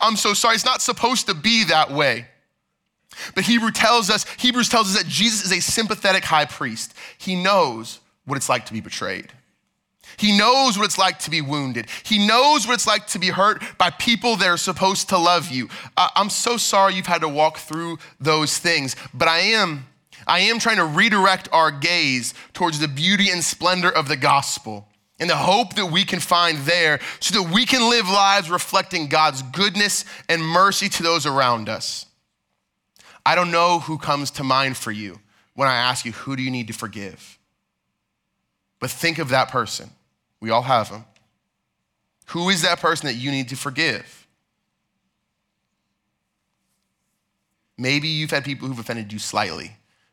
I'm 0.00 0.16
so 0.16 0.34
sorry. 0.34 0.54
It's 0.54 0.64
not 0.64 0.82
supposed 0.82 1.26
to 1.26 1.34
be 1.34 1.64
that 1.64 1.90
way. 1.90 2.26
But 3.34 3.44
Hebrew 3.44 3.70
tells 3.70 4.10
us, 4.10 4.24
Hebrews 4.38 4.68
tells 4.68 4.94
us 4.94 5.02
that 5.02 5.08
Jesus 5.08 5.44
is 5.44 5.52
a 5.52 5.60
sympathetic 5.60 6.24
high 6.24 6.44
priest. 6.44 6.94
He 7.18 7.34
knows 7.34 8.00
what 8.24 8.36
it's 8.36 8.48
like 8.48 8.66
to 8.66 8.72
be 8.72 8.80
betrayed. 8.80 9.32
He 10.18 10.36
knows 10.36 10.78
what 10.78 10.84
it's 10.84 10.98
like 10.98 11.18
to 11.20 11.30
be 11.30 11.40
wounded. 11.40 11.88
He 12.02 12.26
knows 12.26 12.66
what 12.66 12.74
it's 12.74 12.86
like 12.86 13.06
to 13.08 13.18
be 13.18 13.28
hurt 13.28 13.62
by 13.76 13.90
people 13.90 14.36
that 14.36 14.48
are 14.48 14.56
supposed 14.56 15.10
to 15.10 15.18
love 15.18 15.50
you. 15.50 15.68
I'm 15.96 16.30
so 16.30 16.56
sorry 16.56 16.94
you've 16.94 17.06
had 17.06 17.20
to 17.20 17.28
walk 17.28 17.58
through 17.58 17.98
those 18.20 18.58
things, 18.58 18.96
but 19.12 19.28
I 19.28 19.38
am 19.38 19.86
I 20.26 20.40
am 20.40 20.58
trying 20.58 20.76
to 20.76 20.84
redirect 20.84 21.48
our 21.52 21.70
gaze 21.70 22.34
towards 22.52 22.80
the 22.80 22.88
beauty 22.88 23.30
and 23.30 23.44
splendor 23.44 23.90
of 23.90 24.08
the 24.08 24.16
gospel 24.16 24.88
and 25.20 25.30
the 25.30 25.36
hope 25.36 25.74
that 25.74 25.86
we 25.86 26.04
can 26.04 26.18
find 26.18 26.58
there 26.58 26.98
so 27.20 27.40
that 27.40 27.54
we 27.54 27.64
can 27.64 27.88
live 27.88 28.08
lives 28.08 28.50
reflecting 28.50 29.08
God's 29.08 29.42
goodness 29.42 30.04
and 30.28 30.42
mercy 30.42 30.88
to 30.88 31.02
those 31.02 31.26
around 31.26 31.68
us. 31.68 32.05
I 33.26 33.34
don't 33.34 33.50
know 33.50 33.80
who 33.80 33.98
comes 33.98 34.30
to 34.32 34.44
mind 34.44 34.76
for 34.76 34.92
you 34.92 35.18
when 35.54 35.66
I 35.66 35.74
ask 35.74 36.04
you, 36.04 36.12
who 36.12 36.36
do 36.36 36.44
you 36.44 36.50
need 36.52 36.68
to 36.68 36.72
forgive? 36.72 37.40
But 38.78 38.88
think 38.88 39.18
of 39.18 39.30
that 39.30 39.48
person. 39.48 39.90
We 40.38 40.50
all 40.50 40.62
have 40.62 40.90
them. 40.90 41.04
Who 42.26 42.50
is 42.50 42.62
that 42.62 42.78
person 42.78 43.08
that 43.08 43.14
you 43.14 43.32
need 43.32 43.48
to 43.48 43.56
forgive? 43.56 44.28
Maybe 47.76 48.06
you've 48.06 48.30
had 48.30 48.44
people 48.44 48.68
who've 48.68 48.78
offended 48.78 49.12
you 49.12 49.18
slightly, 49.18 49.72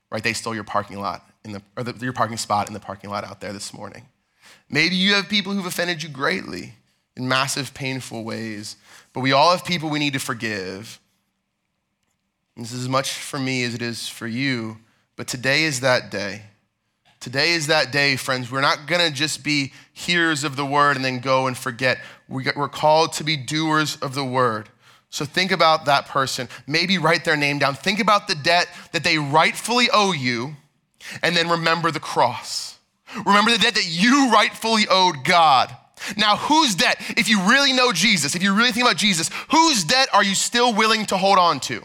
right? 0.09 0.23
They 0.23 0.33
stole 0.33 0.55
your 0.55 0.63
parking 0.63 0.99
lot 0.99 1.23
in 1.45 1.51
the, 1.51 1.61
or 1.77 1.83
the, 1.83 1.93
your 2.03 2.13
parking 2.13 2.37
spot 2.37 2.67
in 2.67 2.73
the 2.73 2.79
parking 2.79 3.11
lot 3.11 3.23
out 3.23 3.41
there 3.41 3.53
this 3.53 3.75
morning. 3.75 4.07
Maybe 4.71 4.95
you 4.95 5.13
have 5.13 5.29
people 5.29 5.53
who've 5.53 5.67
offended 5.67 6.01
you 6.01 6.09
greatly 6.09 6.73
in 7.15 7.27
massive, 7.27 7.75
painful 7.75 8.23
ways. 8.23 8.75
But 9.13 9.19
we 9.19 9.33
all 9.33 9.51
have 9.51 9.63
people 9.63 9.91
we 9.91 9.99
need 9.99 10.13
to 10.13 10.19
forgive. 10.19 10.99
This 12.55 12.71
is 12.71 12.81
as 12.83 12.89
much 12.89 13.13
for 13.13 13.39
me 13.39 13.63
as 13.63 13.73
it 13.73 13.81
is 13.81 14.07
for 14.07 14.27
you, 14.27 14.77
but 15.15 15.27
today 15.27 15.63
is 15.63 15.79
that 15.79 16.11
day. 16.11 16.43
Today 17.19 17.53
is 17.53 17.67
that 17.67 17.91
day, 17.91 18.15
friends. 18.15 18.51
We're 18.51 18.61
not 18.61 18.85
gonna 18.85 19.09
just 19.09 19.43
be 19.43 19.73
hearers 19.93 20.43
of 20.43 20.55
the 20.55 20.65
word 20.65 20.95
and 20.95 21.05
then 21.05 21.19
go 21.19 21.47
and 21.47 21.57
forget. 21.57 21.99
We're 22.27 22.69
called 22.69 23.13
to 23.13 23.23
be 23.23 23.37
doers 23.37 23.95
of 23.97 24.13
the 24.13 24.25
word. 24.25 24.69
So 25.09 25.25
think 25.25 25.51
about 25.51 25.85
that 25.85 26.07
person. 26.07 26.49
Maybe 26.67 26.97
write 26.97 27.23
their 27.23 27.37
name 27.37 27.59
down. 27.59 27.75
Think 27.75 27.99
about 27.99 28.27
the 28.27 28.35
debt 28.35 28.67
that 28.91 29.03
they 29.03 29.17
rightfully 29.17 29.87
owe 29.93 30.11
you, 30.11 30.55
and 31.21 31.35
then 31.35 31.49
remember 31.49 31.91
the 31.91 31.99
cross. 31.99 32.77
Remember 33.25 33.51
the 33.51 33.59
debt 33.59 33.75
that 33.75 33.87
you 33.87 34.31
rightfully 34.31 34.85
owed 34.89 35.23
God. 35.23 35.75
Now, 36.17 36.35
whose 36.35 36.75
debt, 36.75 36.97
if 37.15 37.29
you 37.29 37.41
really 37.47 37.73
know 37.73 37.93
Jesus, 37.93 38.35
if 38.35 38.43
you 38.43 38.53
really 38.53 38.71
think 38.71 38.85
about 38.85 38.97
Jesus, 38.97 39.29
whose 39.49 39.83
debt 39.83 40.09
are 40.13 40.23
you 40.23 40.35
still 40.35 40.73
willing 40.73 41.05
to 41.05 41.17
hold 41.17 41.37
on 41.37 41.59
to? 41.61 41.83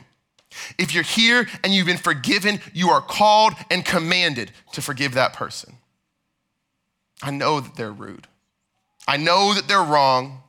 If 0.76 0.92
you're 0.92 1.02
here 1.02 1.46
and 1.64 1.72
you've 1.72 1.86
been 1.86 1.96
forgiven, 1.96 2.60
you 2.72 2.90
are 2.90 3.00
called 3.00 3.54
and 3.70 3.84
commanded 3.84 4.50
to 4.72 4.82
forgive 4.82 5.14
that 5.14 5.32
person. 5.32 5.74
I 7.22 7.30
know 7.30 7.60
that 7.60 7.76
they're 7.76 7.92
rude. 7.92 8.26
I 9.06 9.16
know 9.16 9.54
that 9.54 9.68
they're 9.68 9.82
wrong. 9.82 10.42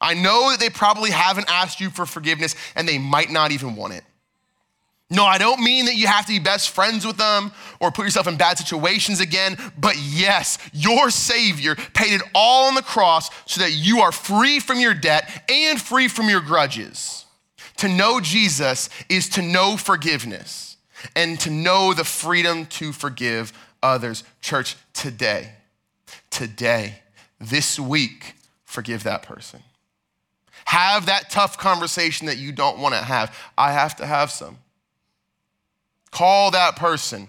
I 0.00 0.14
know 0.14 0.50
that 0.50 0.58
they 0.60 0.70
probably 0.70 1.10
haven't 1.10 1.48
asked 1.48 1.80
you 1.80 1.90
for 1.90 2.06
forgiveness 2.06 2.56
and 2.74 2.88
they 2.88 2.98
might 2.98 3.30
not 3.30 3.52
even 3.52 3.76
want 3.76 3.94
it. 3.94 4.02
No, 5.12 5.26
I 5.26 5.36
don't 5.36 5.60
mean 5.60 5.84
that 5.84 5.96
you 5.96 6.06
have 6.06 6.24
to 6.24 6.32
be 6.32 6.38
best 6.38 6.70
friends 6.70 7.06
with 7.06 7.18
them 7.18 7.52
or 7.80 7.90
put 7.90 8.04
yourself 8.04 8.26
in 8.26 8.38
bad 8.38 8.56
situations 8.56 9.20
again, 9.20 9.58
but 9.78 9.94
yes, 9.98 10.56
your 10.72 11.10
Savior 11.10 11.74
paid 11.74 12.14
it 12.14 12.22
all 12.34 12.68
on 12.68 12.74
the 12.74 12.82
cross 12.82 13.28
so 13.44 13.60
that 13.60 13.72
you 13.72 14.00
are 14.00 14.10
free 14.10 14.58
from 14.58 14.80
your 14.80 14.94
debt 14.94 15.44
and 15.50 15.78
free 15.78 16.08
from 16.08 16.30
your 16.30 16.40
grudges. 16.40 17.21
To 17.78 17.88
know 17.88 18.20
Jesus 18.20 18.88
is 19.08 19.28
to 19.30 19.42
know 19.42 19.76
forgiveness 19.76 20.76
and 21.16 21.38
to 21.40 21.50
know 21.50 21.94
the 21.94 22.04
freedom 22.04 22.66
to 22.66 22.92
forgive 22.92 23.52
others. 23.82 24.24
Church, 24.40 24.76
today, 24.92 25.52
today, 26.30 27.00
this 27.40 27.78
week, 27.78 28.34
forgive 28.64 29.02
that 29.04 29.22
person. 29.22 29.60
Have 30.66 31.06
that 31.06 31.28
tough 31.28 31.58
conversation 31.58 32.28
that 32.28 32.38
you 32.38 32.52
don't 32.52 32.78
want 32.78 32.94
to 32.94 33.02
have. 33.02 33.36
I 33.58 33.72
have 33.72 33.96
to 33.96 34.06
have 34.06 34.30
some. 34.30 34.58
Call 36.10 36.52
that 36.52 36.76
person. 36.76 37.28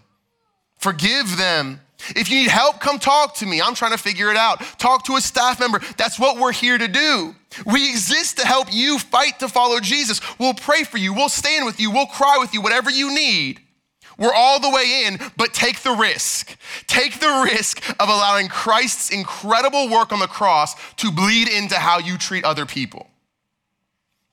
Forgive 0.78 1.38
them 1.38 1.82
if 2.10 2.30
you 2.30 2.38
need 2.38 2.50
help, 2.50 2.80
come 2.80 3.00
talk 3.00 3.36
to 3.36 3.46
me. 3.46 3.62
I'm 3.62 3.76
trying 3.76 3.92
to 3.92 3.98
figure 3.98 4.30
it 4.30 4.38
out. 4.38 4.60
Talk 4.78 5.06
to 5.06 5.16
a 5.16 5.22
staff 5.22 5.60
member. 5.60 5.80
That's 5.98 6.20
what 6.20 6.38
we're 6.38 6.52
here 6.52 6.78
to 6.78 6.88
do. 6.88 7.36
We 7.66 7.90
exist 7.90 8.38
to 8.40 8.48
help 8.48 8.68
you 8.72 9.00
fight 9.00 9.40
to 9.40 9.48
follow 9.48 9.80
Jesus. 9.80 10.20
We'll 10.40 10.54
pray 10.54 10.84
for 10.84 10.98
you. 10.98 11.14
We'll 11.14 11.30
stand 11.30 11.66
with 11.66 11.80
you. 11.80 11.92
We'll 11.92 12.08
cry 12.08 12.38
with 12.40 12.54
you, 12.54 12.62
whatever 12.62 12.90
you 12.90 13.14
need. 13.14 13.62
We're 14.18 14.34
all 14.34 14.60
the 14.60 14.70
way 14.70 15.06
in, 15.06 15.20
but 15.38 15.54
take 15.54 15.80
the 15.80 15.94
risk. 15.94 16.56
Take 16.88 17.20
the 17.20 17.50
risk 17.52 17.84
of 18.00 18.10
allowing 18.10 18.48
Christ's 18.48 19.10
incredible 19.10 19.90
work 19.90 20.12
on 20.12 20.20
the 20.20 20.28
cross 20.28 20.76
to 20.96 21.12
bleed 21.12 21.50
into 21.50 21.76
how 21.76 22.00
you 22.00 22.18
treat 22.18 22.46
other 22.46 22.66
people. 22.66 23.08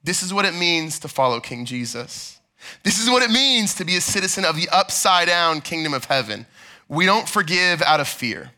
This 0.03 0.23
is 0.23 0.33
what 0.33 0.45
it 0.45 0.55
means 0.55 0.99
to 1.01 1.09
follow 1.09 1.41
King 1.41 1.65
Jesus. 1.65 2.41
This 2.83 3.01
is 3.01 3.09
what 3.09 3.23
it 3.23 3.31
means 3.31 3.75
to 3.75 3.85
be 3.85 3.97
a 3.97 4.01
citizen 4.01 4.45
of 4.45 4.57
the 4.57 4.69
upside 4.71 5.29
down 5.29 5.61
kingdom 5.61 5.95
of 5.95 6.05
heaven. 6.05 6.47
We 6.91 7.07
don't 7.07 7.29
forgive 7.29 7.81
out 7.83 8.01
of 8.01 8.09
fear. 8.09 8.51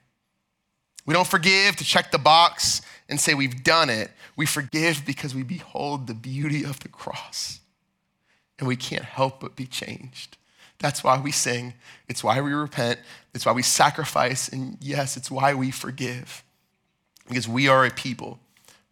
We 1.05 1.12
don't 1.12 1.26
forgive 1.26 1.76
to 1.76 1.85
check 1.85 2.11
the 2.11 2.18
box 2.18 2.80
and 3.09 3.20
say 3.20 3.35
we've 3.35 3.62
done 3.62 3.91
it. 3.91 4.11
We 4.37 4.47
forgive 4.47 5.05
because 5.05 5.35
we 5.35 5.43
behold 5.43 6.07
the 6.07 6.14
beauty 6.14 6.64
of 6.64 6.80
the 6.80 6.89
cross 6.89 7.61
and 8.59 8.66
we 8.66 8.74
can't 8.74 9.05
help 9.05 9.41
but 9.41 9.55
be 9.55 9.66
changed. 9.66 10.39
That's 10.78 11.05
why 11.05 11.20
we 11.20 11.30
sing. 11.30 11.74
It's 12.09 12.24
why 12.24 12.41
we 12.41 12.53
repent. 12.55 13.01
It's 13.35 13.45
why 13.45 13.53
we 13.53 13.62
sacrifice. 13.62 14.49
And 14.49 14.78
yes, 14.80 15.16
it's 15.16 15.30
why 15.30 15.53
we 15.53 15.70
forgive. 15.70 16.43
Because 17.28 17.47
we 17.47 17.68
are 17.68 17.85
a 17.85 17.91
people 17.91 18.41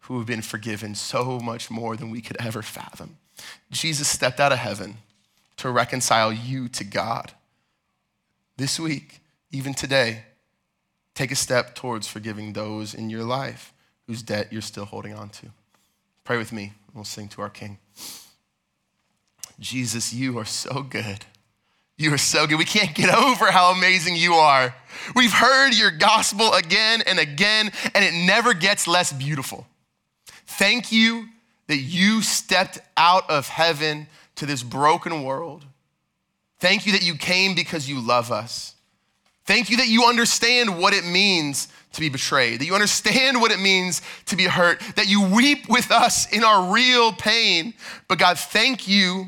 who 0.01 0.19
have 0.19 0.27
been 0.27 0.43
forgiven 0.43 0.93
so 0.93 1.39
much 1.39 1.71
more 1.71 1.97
than 1.97 2.11
we 2.11 2.21
could 2.21 2.37
ever 2.39 2.61
fathom. 2.61 3.17
Jesus 3.71 4.07
stepped 4.07 4.39
out 4.39 4.51
of 4.51 4.59
heaven 4.59 4.97
to 5.57 5.71
reconcile 5.71 6.31
you 6.31 6.67
to 6.69 6.83
God. 6.83 7.31
This 8.57 8.79
week, 8.79 9.20
even 9.51 9.73
today, 9.73 10.23
take 11.13 11.31
a 11.31 11.35
step 11.35 11.75
towards 11.75 12.07
forgiving 12.07 12.53
those 12.53 12.93
in 12.93 13.09
your 13.09 13.23
life 13.23 13.73
whose 14.07 14.23
debt 14.23 14.51
you're 14.51 14.61
still 14.61 14.85
holding 14.85 15.13
on 15.13 15.29
to. 15.29 15.47
Pray 16.23 16.37
with 16.37 16.51
me. 16.51 16.73
And 16.87 16.95
we'll 16.95 17.03
sing 17.03 17.27
to 17.29 17.41
our 17.41 17.49
King. 17.49 17.77
Jesus, 19.59 20.13
you 20.13 20.37
are 20.39 20.45
so 20.45 20.81
good. 20.81 21.25
You 21.97 22.13
are 22.13 22.17
so 22.17 22.47
good. 22.47 22.57
We 22.57 22.65
can't 22.65 22.95
get 22.95 23.13
over 23.15 23.51
how 23.51 23.71
amazing 23.71 24.15
you 24.15 24.33
are. 24.33 24.73
We've 25.15 25.31
heard 25.31 25.73
your 25.73 25.91
gospel 25.91 26.53
again 26.53 27.01
and 27.05 27.19
again, 27.19 27.71
and 27.93 28.03
it 28.03 28.13
never 28.25 28.53
gets 28.53 28.87
less 28.87 29.13
beautiful. 29.13 29.67
Thank 30.45 30.91
you 30.91 31.27
that 31.67 31.77
you 31.77 32.21
stepped 32.21 32.79
out 32.97 33.29
of 33.29 33.47
heaven 33.47 34.07
to 34.35 34.45
this 34.45 34.63
broken 34.63 35.23
world. 35.23 35.65
Thank 36.59 36.85
you 36.85 36.91
that 36.93 37.03
you 37.03 37.15
came 37.15 37.55
because 37.55 37.89
you 37.89 38.05
love 38.05 38.31
us. 38.31 38.75
Thank 39.51 39.69
you 39.69 39.75
that 39.77 39.89
you 39.89 40.05
understand 40.05 40.79
what 40.79 40.93
it 40.93 41.03
means 41.03 41.67
to 41.91 41.99
be 41.99 42.07
betrayed, 42.07 42.61
that 42.61 42.65
you 42.65 42.73
understand 42.73 43.41
what 43.41 43.51
it 43.51 43.59
means 43.59 44.01
to 44.27 44.37
be 44.37 44.45
hurt, 44.45 44.79
that 44.95 45.09
you 45.09 45.23
weep 45.25 45.67
with 45.67 45.91
us 45.91 46.31
in 46.31 46.45
our 46.45 46.71
real 46.71 47.11
pain. 47.11 47.73
But 48.07 48.17
God, 48.17 48.39
thank 48.39 48.87
you 48.87 49.25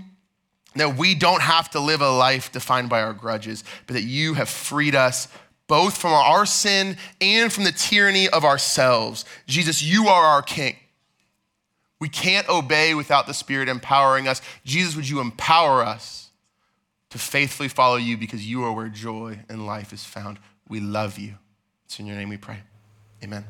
that 0.78 0.96
we 0.96 1.14
don't 1.14 1.42
have 1.42 1.70
to 1.72 1.82
live 1.82 2.00
a 2.00 2.10
life 2.10 2.54
defined 2.54 2.88
by 2.88 3.02
our 3.02 3.12
grudges, 3.12 3.66
but 3.86 3.96
that 3.96 4.04
you 4.04 4.36
have 4.36 4.48
freed 4.48 4.96
us 4.96 5.28
both 5.68 5.98
from 5.98 6.14
our 6.14 6.46
sin 6.46 6.96
and 7.20 7.52
from 7.52 7.66
the 7.66 7.74
tyranny 7.74 8.30
of 8.30 8.46
ourselves. 8.46 9.26
Jesus, 9.46 9.84
you 9.84 10.08
are 10.08 10.24
our 10.24 10.42
King. 10.42 10.78
We 12.00 12.08
can't 12.08 12.48
obey 12.48 12.96
without 12.96 13.28
the 13.28 13.34
Spirit 13.34 13.68
empowering 13.68 14.30
us. 14.30 14.42
Jesus, 14.64 14.96
would 14.96 15.10
you 15.10 15.20
empower 15.20 15.84
us 15.84 16.23
to 17.14 17.20
faithfully 17.20 17.70
follow 17.70 17.98
you 17.98 18.18
because 18.18 18.44
you 18.50 18.64
are 18.64 18.74
where 18.74 18.88
joy 18.88 19.38
and 19.48 19.68
life 19.68 19.94
is 19.94 20.04
found? 20.04 20.40
We 20.68 20.80
love 20.80 21.20
you. 21.20 21.36
It's 21.86 22.00
in 22.00 22.08
your 22.08 22.16
name 22.16 22.30
we 22.30 22.38
pray. 22.38 22.58
Amen. 23.24 23.46